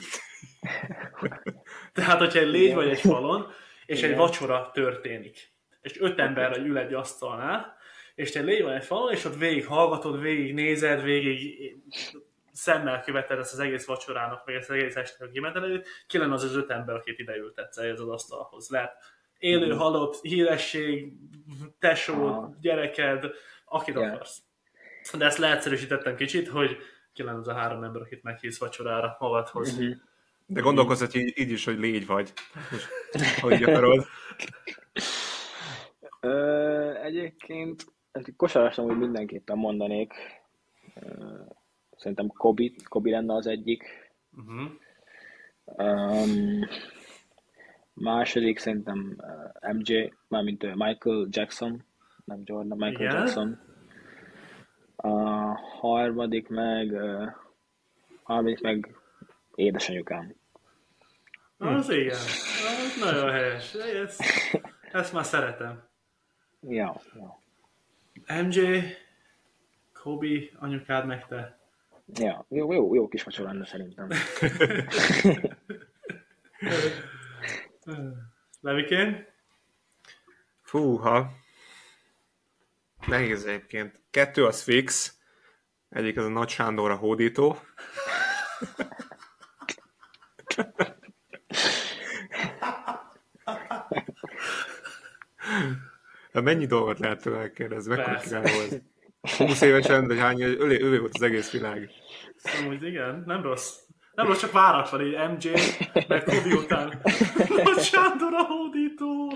[1.92, 2.76] tehát hogyha egy légy Igen.
[2.76, 3.46] vagy egy falon,
[3.86, 4.18] és egy Igen.
[4.20, 7.76] vacsora történik, és öt ember ül egy asztalnál,
[8.14, 11.74] és te egy légy vagy egy falon, és ott végig hallgatod, végig nézed, végig
[12.56, 16.32] szemmel követed ezt az egész vacsorának, meg ezt az egész estének a kimenetelét, ki lenne
[16.34, 18.68] az az öt ember, akit ideültetsz ez az asztalhoz.
[18.68, 18.92] Lehet
[19.38, 19.76] élő, Mhm.
[19.78, 21.12] halott, híresség,
[21.78, 22.56] tesó, Aha.
[22.60, 23.24] gyereked,
[23.64, 24.10] akit Igen.
[24.10, 24.42] akarsz.
[25.18, 26.76] De ezt leegyszerűsítettem kicsit, hogy
[27.12, 29.78] ki lenne az a három ember, akit meghívsz vacsorára magadhoz.
[29.78, 29.90] Mhm.
[30.46, 32.32] De gondolkozz így, így is, hogy légy vagy.
[33.40, 34.06] Hogy akarod.
[36.20, 40.12] Ö, egyébként hát kosarasra úgy mindenképpen mondanék.
[40.94, 41.34] Ö,
[41.96, 43.84] Szerintem Kobi, Kobi lenne az egyik.
[44.36, 44.70] Uh-huh.
[45.64, 46.68] Um,
[47.92, 49.16] második szerintem
[49.72, 51.84] MJ, mármint Michael Jackson,
[52.24, 53.16] nem Jordan, Michael Igen.
[53.16, 53.60] Jackson.
[54.96, 55.08] A
[55.78, 57.30] harmadik meg, uh,
[58.22, 58.96] harmadik meg
[59.54, 60.34] édesanyukám.
[61.58, 63.74] Az igen, az nagyon helyes.
[63.74, 64.22] Ezt,
[64.92, 65.82] ezt már szeretem.
[66.60, 67.38] Ja, ja.
[68.42, 68.82] MJ,
[69.92, 71.58] Kobe, anyukád meg te.
[72.06, 74.08] Ja, jó, jó, jó kis vacsora lenne szerintem.
[78.60, 79.26] Levikén?
[80.62, 81.30] Fúha.
[83.06, 84.00] Nehéz egyébként.
[84.10, 85.18] Kettő az fix.
[85.88, 87.56] Egyik az a Nagy Sándor a hódító.
[96.32, 97.94] Hát mennyi dolgot lehet tőle megkérdezni?
[97.94, 98.82] Mekkora király volt?
[99.26, 101.90] 20 évesen, vagy hány, övé, övé volt az egész világ.
[102.60, 103.74] Amúgy igen, nem rossz.
[104.14, 105.50] Nem rossz, csak várat van így MJ,
[106.08, 107.00] meg Kobe után.
[107.64, 109.32] Nagy Sándor a hódító.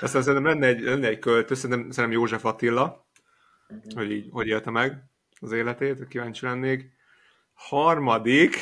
[0.00, 3.06] Aztán szerintem lenne egy, lenne egy költő, szerintem, szerintem József Attila,
[3.94, 5.04] hogy így, hogy élte meg
[5.40, 6.92] az életét, kíváncsi lennék.
[7.52, 8.56] Harmadik,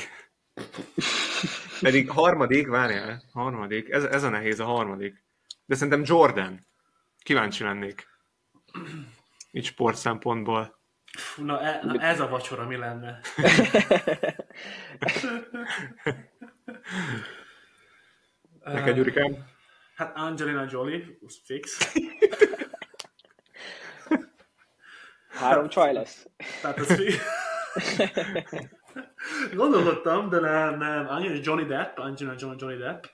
[1.80, 5.24] pedig harmadik, várjál, harmadik, ez, ez a nehéz a harmadik.
[5.66, 6.66] De szerintem Jordan.
[7.22, 8.09] Kíváncsi lennék.
[9.50, 10.78] Így sport szempontból.
[11.18, 13.20] Fú, na, e, na ez a vacsora mi lenne?
[18.64, 19.48] Neked, Gyurikám?
[19.94, 21.92] Hát Angelina Jolie, az fix.
[25.28, 26.26] Három csaj lesz.
[26.60, 27.12] Tehát az fi...
[29.54, 31.08] Gondolkodtam, de nem, nem.
[31.08, 33.04] Angelina Johnny Depp, Angelina Johnny Depp.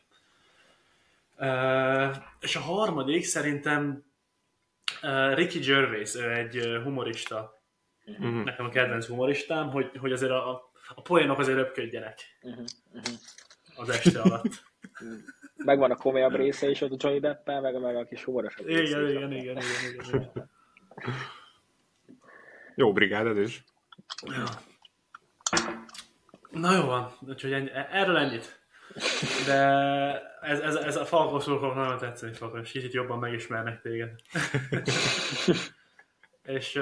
[1.39, 4.05] Uh, és a harmadik szerintem
[5.03, 7.63] uh, Ricky Gervais, ő egy humorista.
[8.05, 8.43] Mhm.
[8.43, 12.65] Nekem a kedvenc humoristám, hogy, hogy azért a, a poénok azért röpködjenek Uh-huh.
[13.77, 14.45] az este alatt.
[15.65, 18.83] Megvan a komolyabb része is ott a Johnny Depp-el, meg, meg a kis humorosabb része
[18.83, 19.63] Igen, is igen, igen, igen,
[20.03, 20.51] igen, igen.
[22.75, 23.65] Jó brigád ez is.
[24.23, 24.45] Ja.
[26.51, 28.61] Na jó van, úgyhogy ennyi, erről ennyit.
[29.47, 29.63] De
[30.41, 34.11] ez, ez, ez a falkoszurkok nagyon tetszeni fog, és kicsit jobban megismernek téged.
[36.57, 36.73] és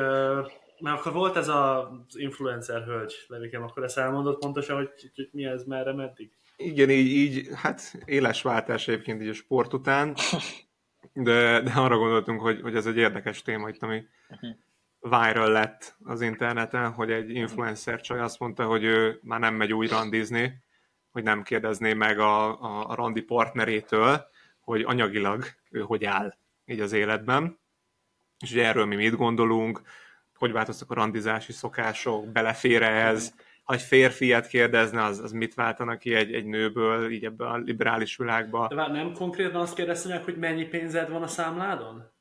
[0.80, 5.28] mert akkor volt ez a- az influencer hölgy, Levikem, akkor ezt elmondott pontosan, hogy, hogy
[5.32, 6.30] mi ez, merre, meddig?
[6.56, 10.14] Igen, így, így, hát éles váltás egyébként így a sport után,
[11.12, 14.06] de, de arra gondoltunk, hogy, hogy ez egy érdekes téma itt, ami
[15.00, 19.72] viral lett az interneten, hogy egy influencer csaj azt mondta, hogy ő már nem megy
[19.72, 20.63] új randizni,
[21.14, 24.26] hogy nem kérdezné meg a, a, a randi partnerétől,
[24.60, 26.34] hogy anyagilag ő hogy áll
[26.66, 27.58] így az életben.
[28.38, 29.82] És ugye erről mi mit gondolunk,
[30.34, 35.54] hogy változtak a randizási szokások, belefér ez, ha egy férfi ilyet kérdezne, az, az mit
[35.54, 38.68] váltanak ki egy, egy nőből, így ebben a liberális világba.
[38.68, 42.13] De vár, nem konkrétan azt kérdezte meg, hogy mennyi pénzed van a számládon?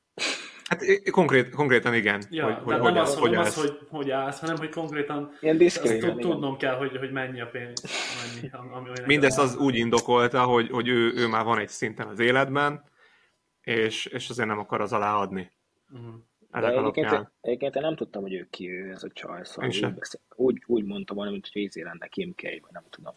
[0.65, 2.23] Hát konkrét, konkrétan igen.
[2.29, 5.37] Ja, hogy, hogy, nem, hogy, az, hogy, nem az, hogy hogy állsz, hanem hogy konkrétan
[5.41, 7.83] Ilyen azt tudnom kell, hogy, hogy mennyi a pénz.
[8.41, 12.19] Mennyi, ami, Mindezt az úgy indokolta, hogy, hogy ő, ő már van egy szinten az
[12.19, 12.83] életben,
[13.61, 15.51] és, és azért nem akar az alá adni.
[15.89, 16.09] Mhm.
[16.51, 19.93] De egyébként, egyébként én nem tudtam, hogy ő ki ő, ez a csaj, szóval úgy,
[19.93, 23.13] beszél- úgy, úgy mondtam volna, mint hogy ízé lenne Kim K, vagy nem tudom.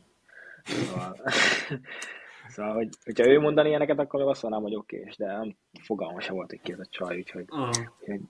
[2.57, 5.57] Szóval, hogy, hogyha ő mondani ilyeneket, akkor meg azt mondanám, hogy oké, és de nem
[5.83, 7.69] fogalma sem volt, hogy ki ez a csaj, úgyhogy Ah,
[8.01, 8.21] úgyhogy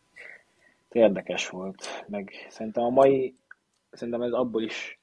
[0.89, 2.05] érdekes volt.
[2.09, 3.37] Meg szerintem a mai,
[3.91, 5.01] szerintem ez abból is,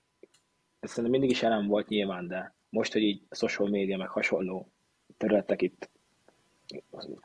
[0.79, 4.71] ez szerintem mindig is jelen volt nyilván, de most, hogy így social media, meg hasonló
[5.17, 5.89] területek itt,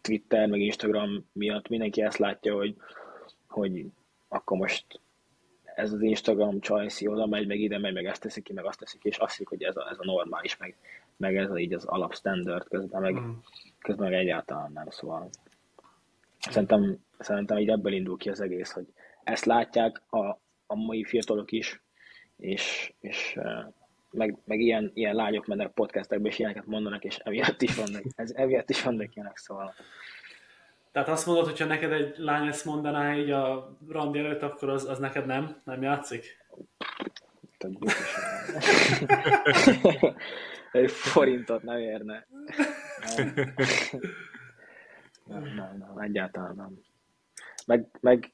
[0.01, 2.77] Twitter, meg Instagram miatt mindenki ezt látja, hogy,
[3.49, 3.87] hogy
[4.29, 5.01] akkor most
[5.75, 8.79] ez az Instagram csajszi oda megy, meg ide megy, meg ezt teszik ki, meg azt
[8.79, 10.77] teszik ki, és azt hiszik, hogy ez a, ez a normális, meg,
[11.19, 13.31] meg ez így az alapstandard közben, meg, Mhm.
[13.79, 15.29] közben meg egyáltalán nem, szóval
[16.39, 18.87] szerintem, szerintem így ebből indul ki az egész, hogy
[19.25, 20.27] ezt látják a,
[20.67, 21.83] a mai fiatalok is,
[22.37, 23.39] és, és
[24.11, 28.31] meg, meg ilyen, ilyen lányok mennek podcastekbe, és ilyeneket mondanak, és emiatt is vannak, ez,
[28.31, 29.75] emiatt is vannak ilyenek, szóval
[30.93, 34.89] Tehát azt mondod, hogyha neked egy lány ezt mondaná így a randi előtt, akkor az,
[34.89, 35.61] az neked nem?
[35.65, 36.37] Nem játszik?
[40.79, 42.27] Egy forintot nem érne.
[43.17, 43.35] Nem.
[45.27, 46.79] Nem, nem, nem, egyáltalán nem.
[47.67, 48.33] Meg, meg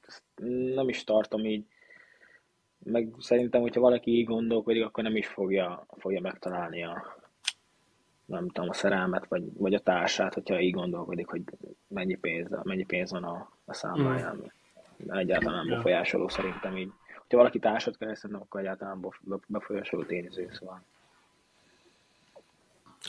[0.75, 1.65] nem is tartom így.
[2.83, 7.17] Meg szerintem, hogyha valaki így gondolkodik, akkor nem is fogja, fogja megtalálni a,
[8.25, 11.41] nem tudom, a szerelmet, vagy, vagy a társát, hogyha így gondolkodik, hogy
[11.87, 14.51] mennyi pénz, mennyi pénz van a, a számláján.
[15.07, 16.91] Egyáltalán nem befolyásoló szerintem így.
[17.17, 20.83] Hogyha valaki társat keres, szerintem akkor egyáltalán bef- befolyásoló tényező, szóval.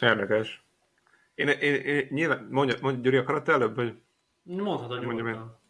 [0.01, 0.65] Érdekes.
[1.35, 3.99] Én, én, én nyilván, mondja, mondja Gyuri, akarod te előbb, hogy
[4.43, 5.61] Mondhatod Mondjam nyugodtan.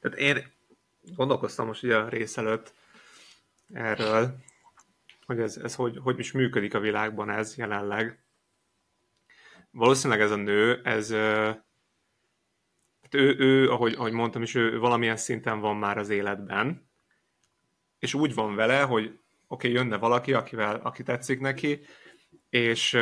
[0.00, 0.52] Tehát én
[1.16, 2.74] gondolkoztam most ugye a rész előtt
[3.72, 4.36] erről,
[5.26, 8.22] hogy ez, ez hogy, hogy is működik a világban ez jelenleg.
[9.70, 11.10] Valószínűleg ez a nő, ez
[13.02, 16.90] hát ő, ő ahogy, ahogy mondtam is, ő valamilyen szinten van már az életben,
[17.98, 21.80] és úgy van vele, hogy oké, okay, jönne valaki, akivel, aki tetszik neki,
[22.48, 22.92] és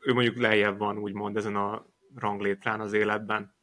[0.00, 3.56] ő mondjuk lejjebb van, úgymond ezen a ranglétrán az életben.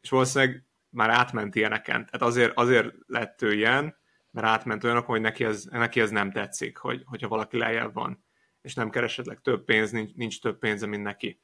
[0.00, 2.06] És valószínűleg már átment ilyeneken.
[2.06, 3.96] Tehát azért, azért lett ő ilyen,
[4.30, 8.24] mert átment olyanok, hogy neki ez, neki ez nem tetszik, hogy, hogyha valaki lejjebb van,
[8.60, 11.40] és nem keresetleg több pénz, nincs, nincs több pénze, mint neki.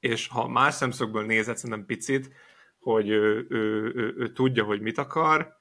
[0.00, 2.34] És ha más szemszögből nézed, szerintem picit,
[2.78, 5.58] hogy ő, ő, ő, ő tudja, hogy mit akar,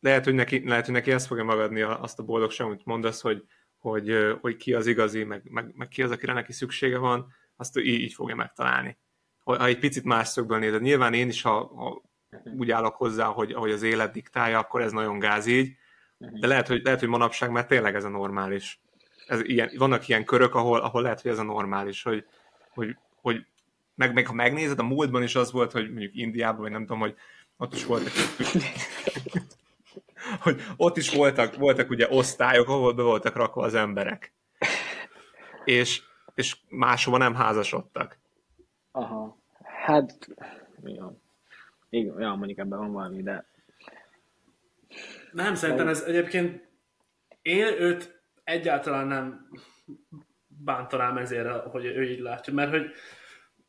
[0.00, 3.44] lehet, hogy neki, lehet, hogy neki ezt fogja magadni azt a boldogságot, amit mondasz, hogy,
[3.78, 7.76] hogy, hogy ki az igazi, meg, meg, meg ki az, akire neki szüksége van, azt
[7.76, 8.98] ő így, így fogja megtalálni.
[9.44, 10.82] Ha egy picit más szögből nézed.
[10.82, 12.02] Nyilván én is, ha, ha
[12.56, 15.76] úgy állok hozzá, hogy ahogy az élet diktálja, akkor ez nagyon gáz így,
[16.18, 18.80] de lehet, hogy, lehet, hogy manapság már tényleg ez a normális.
[19.26, 22.24] Ez ilyen, vannak ilyen körök, ahol, ahol lehet, hogy ez a normális, hogy,
[22.70, 23.46] hogy, hogy
[23.94, 27.00] meg, meg ha megnézed, a múltban is az volt, hogy mondjuk Indiában, vagy nem tudom,
[27.00, 27.14] hogy
[27.56, 28.12] ott is voltak
[30.40, 34.32] hogy ott is voltak, voltak ugye osztályok, ahol be voltak rakva az emberek.
[35.64, 36.02] És,
[36.34, 38.18] és máshova nem házasodtak.
[38.92, 39.36] Aha.
[39.62, 40.28] Hát,
[40.84, 41.16] ja.
[41.90, 43.46] Igen, ja, mondjuk ebben van valami, de
[45.32, 46.68] Nem, szerintem ez egyébként
[47.42, 49.48] én őt egyáltalán nem
[50.46, 52.90] bántanám ezért, hogy ő így látja, mert hogy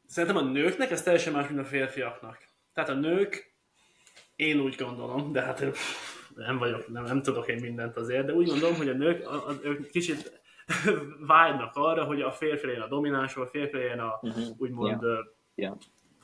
[0.06, 2.38] szerintem a nőknek ez teljesen más, mint a férfiaknak.
[2.74, 3.56] Tehát a nők,
[4.36, 5.60] én úgy gondolom, de hát
[6.46, 9.48] nem vagyok, nem, nem tudok én mindent azért, de úgy gondolom, hogy a nők a,
[9.48, 10.42] a, ők kicsit
[11.28, 14.42] vágynak arra, hogy a férfi legyen a domináns, a férfi legyen a, Mhm.
[14.58, 15.26] úgymond Ja.
[15.56, 15.78] Ja.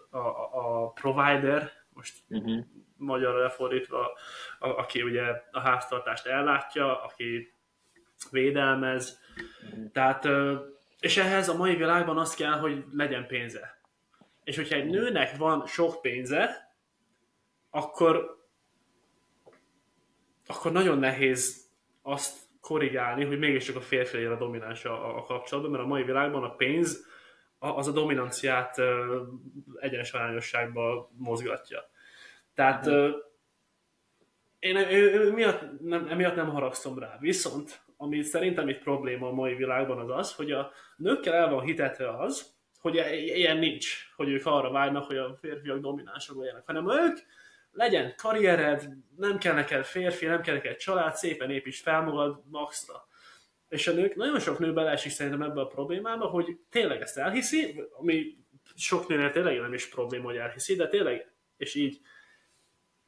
[0.09, 2.63] a, a, a provider, most uh-huh.
[2.97, 4.17] magyarra lefordítva,
[4.59, 7.53] a, aki ugye a háztartást ellátja, aki
[8.31, 9.19] védelmez.
[9.93, 10.55] Tehát, ö,
[10.99, 13.79] és ehhez a mai világban az kell, hogy legyen pénze.
[14.43, 16.69] És hogyha egy nőnek van sok pénze,
[17.69, 18.44] akkor
[20.47, 21.69] akkor nagyon nehéz
[22.01, 26.03] azt korrigálni, hogy mégiscsak a férfi legyen a domináns a, a kapcsolatban, mert a mai
[26.03, 27.05] világban a pénz
[27.59, 28.81] az a dominanciát
[29.79, 31.89] egyenes arányosságban mozgatja.
[32.53, 33.09] Tehát ö,
[34.59, 34.75] én
[35.33, 37.17] miatt nem, emiatt nem haragszom rá.
[37.19, 41.63] Viszont, ami szerintem egy probléma a mai világban az az, hogy a nőkkel el van
[41.63, 46.63] hitetve az, hogy i- ilyen nincs, hogy ők arra vágynak, hogy a férfiak dominánsak legyenek,
[46.65, 47.17] hanem ők
[47.75, 53.07] legyen karriered, nem kell neked férfi, nem kell neked család, szépen építs fel magad maxra.
[53.69, 57.83] És a nők, nagyon sok nő beleesik szerintem ebbe a problémába, hogy tényleg ezt elhiszi,
[57.91, 58.37] ami
[58.75, 62.01] sok nőnél tényleg nem is probléma, hogy elhiszi, de tényleg, és így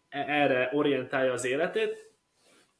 [0.09, 2.07] e- erre orientálja az életét,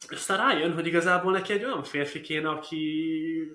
[0.09, 3.51] aztán rájön, hogy igazából neki egy olyan férfi kéne, aki,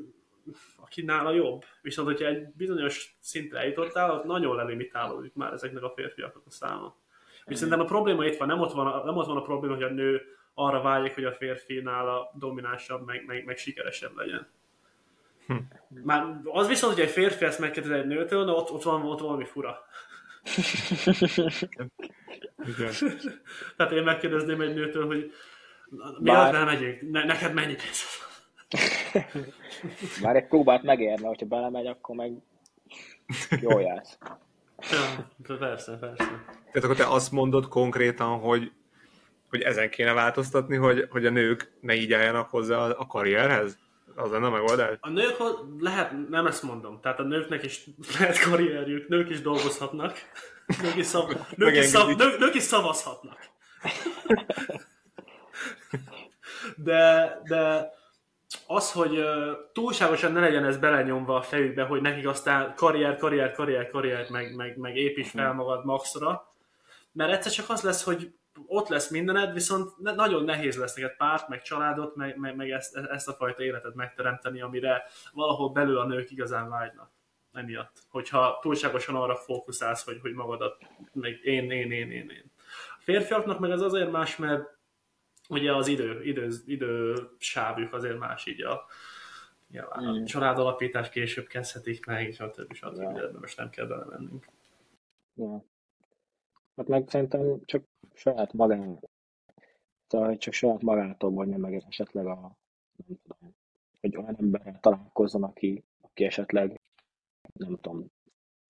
[0.77, 1.65] aki nála jobb.
[1.83, 7.02] Viszont, hogyha egy bizonyos szintre eljutottál, ott nagyon lelimitálódik már ezeknek a férfiaknak a száma.
[7.47, 9.75] És szerintem a probléma itt van, nem ott van, a, nem ott van a probléma,
[9.75, 10.23] hogy a nő
[10.55, 14.49] arra vágyik, hogy a férfi nála dominánsabb, meg, meg, meg sikeresebb legyen.
[15.89, 19.21] Már az viszont, hogy egy férfi ezt megkérdezi egy nőtől, de ott, ott, van, ott
[19.21, 19.87] valami fura.
[22.67, 22.93] Igen.
[23.77, 25.33] Tehát én megkérdezném egy nőtől, hogy
[26.19, 28.05] miért Bár- nem megyünk, ne, neked mennyi pénz?
[30.23, 32.33] Már egy próbát megérne, hogyha belemegy, akkor meg
[33.61, 34.19] jól jársz.
[34.91, 36.45] Ja, persze, persze.
[36.73, 38.73] Tehát akkor te azt mondod konkrétan, hogy,
[39.49, 43.79] hogy ezen kéne változtatni, hogy, hogy a nők ne így álljanak hozzá a, a karrierhez?
[44.15, 44.97] Az lenne a megoldás?
[45.01, 45.37] A nők
[45.79, 47.85] lehet, nem ezt mondom, tehát a nőknek is
[48.19, 50.19] lehet karrierjük, nők is dolgozhatnak,
[50.83, 53.39] nők is, szav, nők is, szav, nők, nők is szavazhatnak.
[56.77, 57.91] De, de
[58.67, 59.25] az, hogy
[59.73, 64.55] túlságosan ne legyen ez belenyomva a fejükbe, hogy nekik aztán karrier, karrier, karrier, karrier, meg,
[64.55, 66.49] meg, meg építs fel magad maxra,
[67.13, 68.35] mert egyszer csak az lesz, hogy
[68.67, 72.97] ott lesz mindened, viszont nagyon nehéz lesz neked párt, meg családot, meg, meg, meg ezt,
[72.97, 77.11] ezt a fajta életet megteremteni, amire valahol belül a nők igazán vágynak.
[77.53, 77.99] Emiatt.
[78.09, 80.77] Hogyha túlságosan arra fókuszálsz, hogy, hogy magadat,
[81.13, 82.53] meg én, én, én, én, én.
[82.99, 84.81] A férfiaknak meg ez azért más, mert
[85.49, 88.87] ugye az idő, idő, idő sávjuk azért más így a,
[89.69, 90.25] nyilván a Mm.
[90.25, 92.73] családalapítás később kezdhetik meg, stb.
[92.73, 93.01] stb.
[93.01, 93.31] Ja.
[93.41, 94.47] Most nem kell belemennünk.
[95.35, 95.65] Ja.
[96.77, 97.85] Hát meg szerintem csak
[98.15, 99.01] saját magán,
[100.07, 102.57] szóval hogy csak saját magától vonja meg esetleg a,
[103.07, 103.55] nem tudom,
[104.01, 106.81] hogy olyan emberrel találkozzon, aki, aki esetleg,
[107.53, 108.07] nem tudom,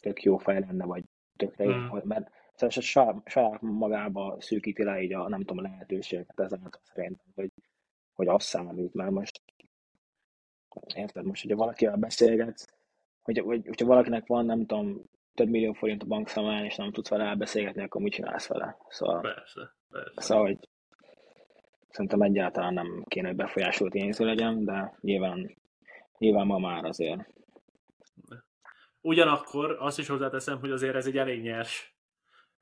[0.01, 1.05] tök jó fej lenne, vagy
[1.37, 1.71] tökre Mm.
[1.71, 1.99] mm.
[2.05, 7.51] mert szóval saját, saját magába szűkíti le így a, nem tudom, lehetőségeket ezáltal szerintem, hogy,
[8.13, 9.43] hogy az számít, mert most
[10.95, 12.67] érted, most, hogyha valakivel beszélgetsz,
[13.23, 15.03] hogy, hogy, hogyha valakinek van, nem tudom,
[15.35, 18.77] több millió forint a bankszámlán, és nem tudsz vele elbeszélgetni, akkor mit csinálsz vele?
[18.89, 20.21] Szóval, Persze, persze.
[20.21, 20.69] szóval hogy
[21.89, 25.57] szerintem egyáltalán nem kéne, hogy befolyásolt tényező legyen, de nyilván,
[26.19, 27.31] nyilván ma már azért.
[29.01, 31.92] Ugyanakkor azt is hozzáteszem, hogy azért ez egy elég nyers.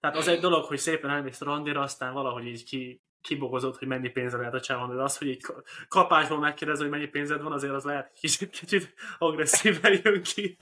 [0.00, 4.08] Tehát az egy dolog, hogy szépen elmész randira, aztán valahogy így ki, kibogozott, hogy mennyi
[4.08, 7.52] pénze lehet a csávon, de az, hogy így ka- kapásból megkérdezed, hogy mennyi pénzed van,
[7.52, 10.56] azért az lehet kicsit, kicsit agresszíven jön ki.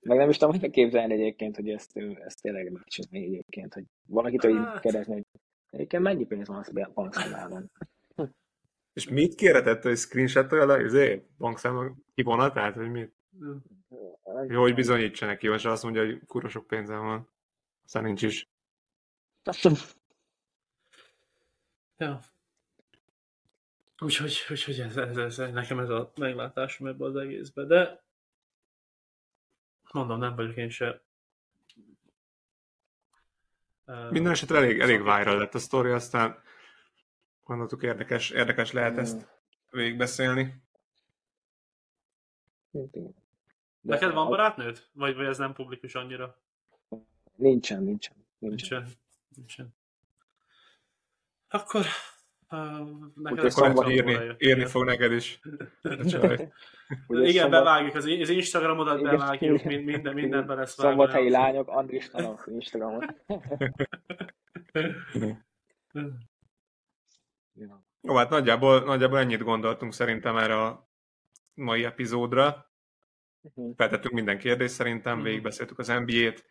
[0.00, 4.50] Meg nem is tudom, hogy képzelni egyébként, hogy ezt, ezt tényleg megcsinálni egyébként, hogy valakitől
[4.50, 4.80] így Hát.
[4.80, 5.24] kérdezni, hogy
[5.70, 7.70] egyébként mennyi pénz van a bankszámlában?
[8.92, 13.14] És mit kérhetett, hogy screenshotolja le, izé, bankszámla kivonatát, vagy mit?
[14.48, 17.28] Jó, hogy bizonyítsa neki, vagy azt mondja, hogy kurva sok pénzem van.
[17.92, 18.48] Nincs is.
[21.96, 22.20] Ja.
[23.98, 28.02] Úgyhogy, úgyhogy ez, ez, ez, nekem ez a meglátásom ebbe az egészbe, de
[29.92, 31.02] mondom, nem vagyok én se.
[33.84, 36.42] Minden esetre elég, elég viral lett a sztori, aztán
[37.44, 39.28] gondoltuk érdekes, érdekes lehet ezt
[39.70, 40.62] végigbeszélni.
[42.70, 42.90] De
[43.80, 44.86] Neked van a- barátnőd?
[44.92, 46.38] Vagy, vagy ez nem publikus annyira?
[47.36, 48.16] Nincsen, nincsen.
[48.38, 48.78] nincsen.
[48.78, 48.96] Nincsen.
[49.36, 49.74] Nincsen.
[51.48, 51.84] Akkor...
[52.50, 52.58] Uh,
[53.14, 55.40] neked Úgyhogy szombat írni, írni fog neked is.
[55.82, 56.08] Igen,
[57.32, 60.90] szombat- bevágjuk, az, az Instagramodat Igen, bevágjuk, minden, mindenben lesz vágva.
[60.92, 63.16] Szombathelyi lányok, Andris tanul Instagramon.
[67.54, 67.84] Ja.
[68.00, 70.88] Jó, hát nagyjából, nagyjából ennyit gondoltunk szerintem erre a
[71.54, 72.70] mai epizódra.
[73.54, 73.70] Mhm.
[73.76, 75.24] Feltettünk minden kérdést szerintem, Mhm.
[75.26, 76.44] végigbeszéltük az NBA-t,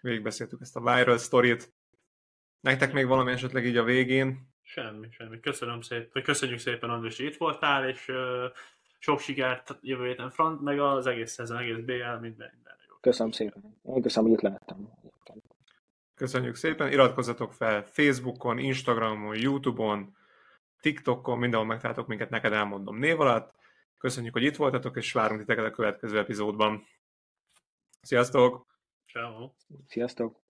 [0.00, 1.72] végigbeszéltük ezt a viral storyt.
[2.60, 4.54] Nektek még valami esetleg így a végén?
[4.62, 5.40] Semmi, semmi.
[5.40, 8.16] Köszönöm szépen, köszönjük szépen, András, hogy itt voltál, és uh,
[8.98, 12.94] sok sikert jövő héten front, meg az egész szezon, egész BL, minden, minden jó.
[13.00, 13.78] Köszönöm szépen.
[13.82, 14.88] Én köszönöm, hogy itt lehettem.
[16.14, 20.16] Köszönjük szépen, iratkozzatok fel Facebookon, Instagramon, Youtube-on,
[20.80, 23.54] TikTokon, mindenhol megtaláltok minket, neked elmondom név alatt.
[23.98, 26.86] Köszönjük, hogy itt voltatok, és várunk titeket a következő epizódban.
[28.00, 28.66] Sziasztok!
[29.16, 29.54] Ciao.
[29.86, 30.45] Sziasztok!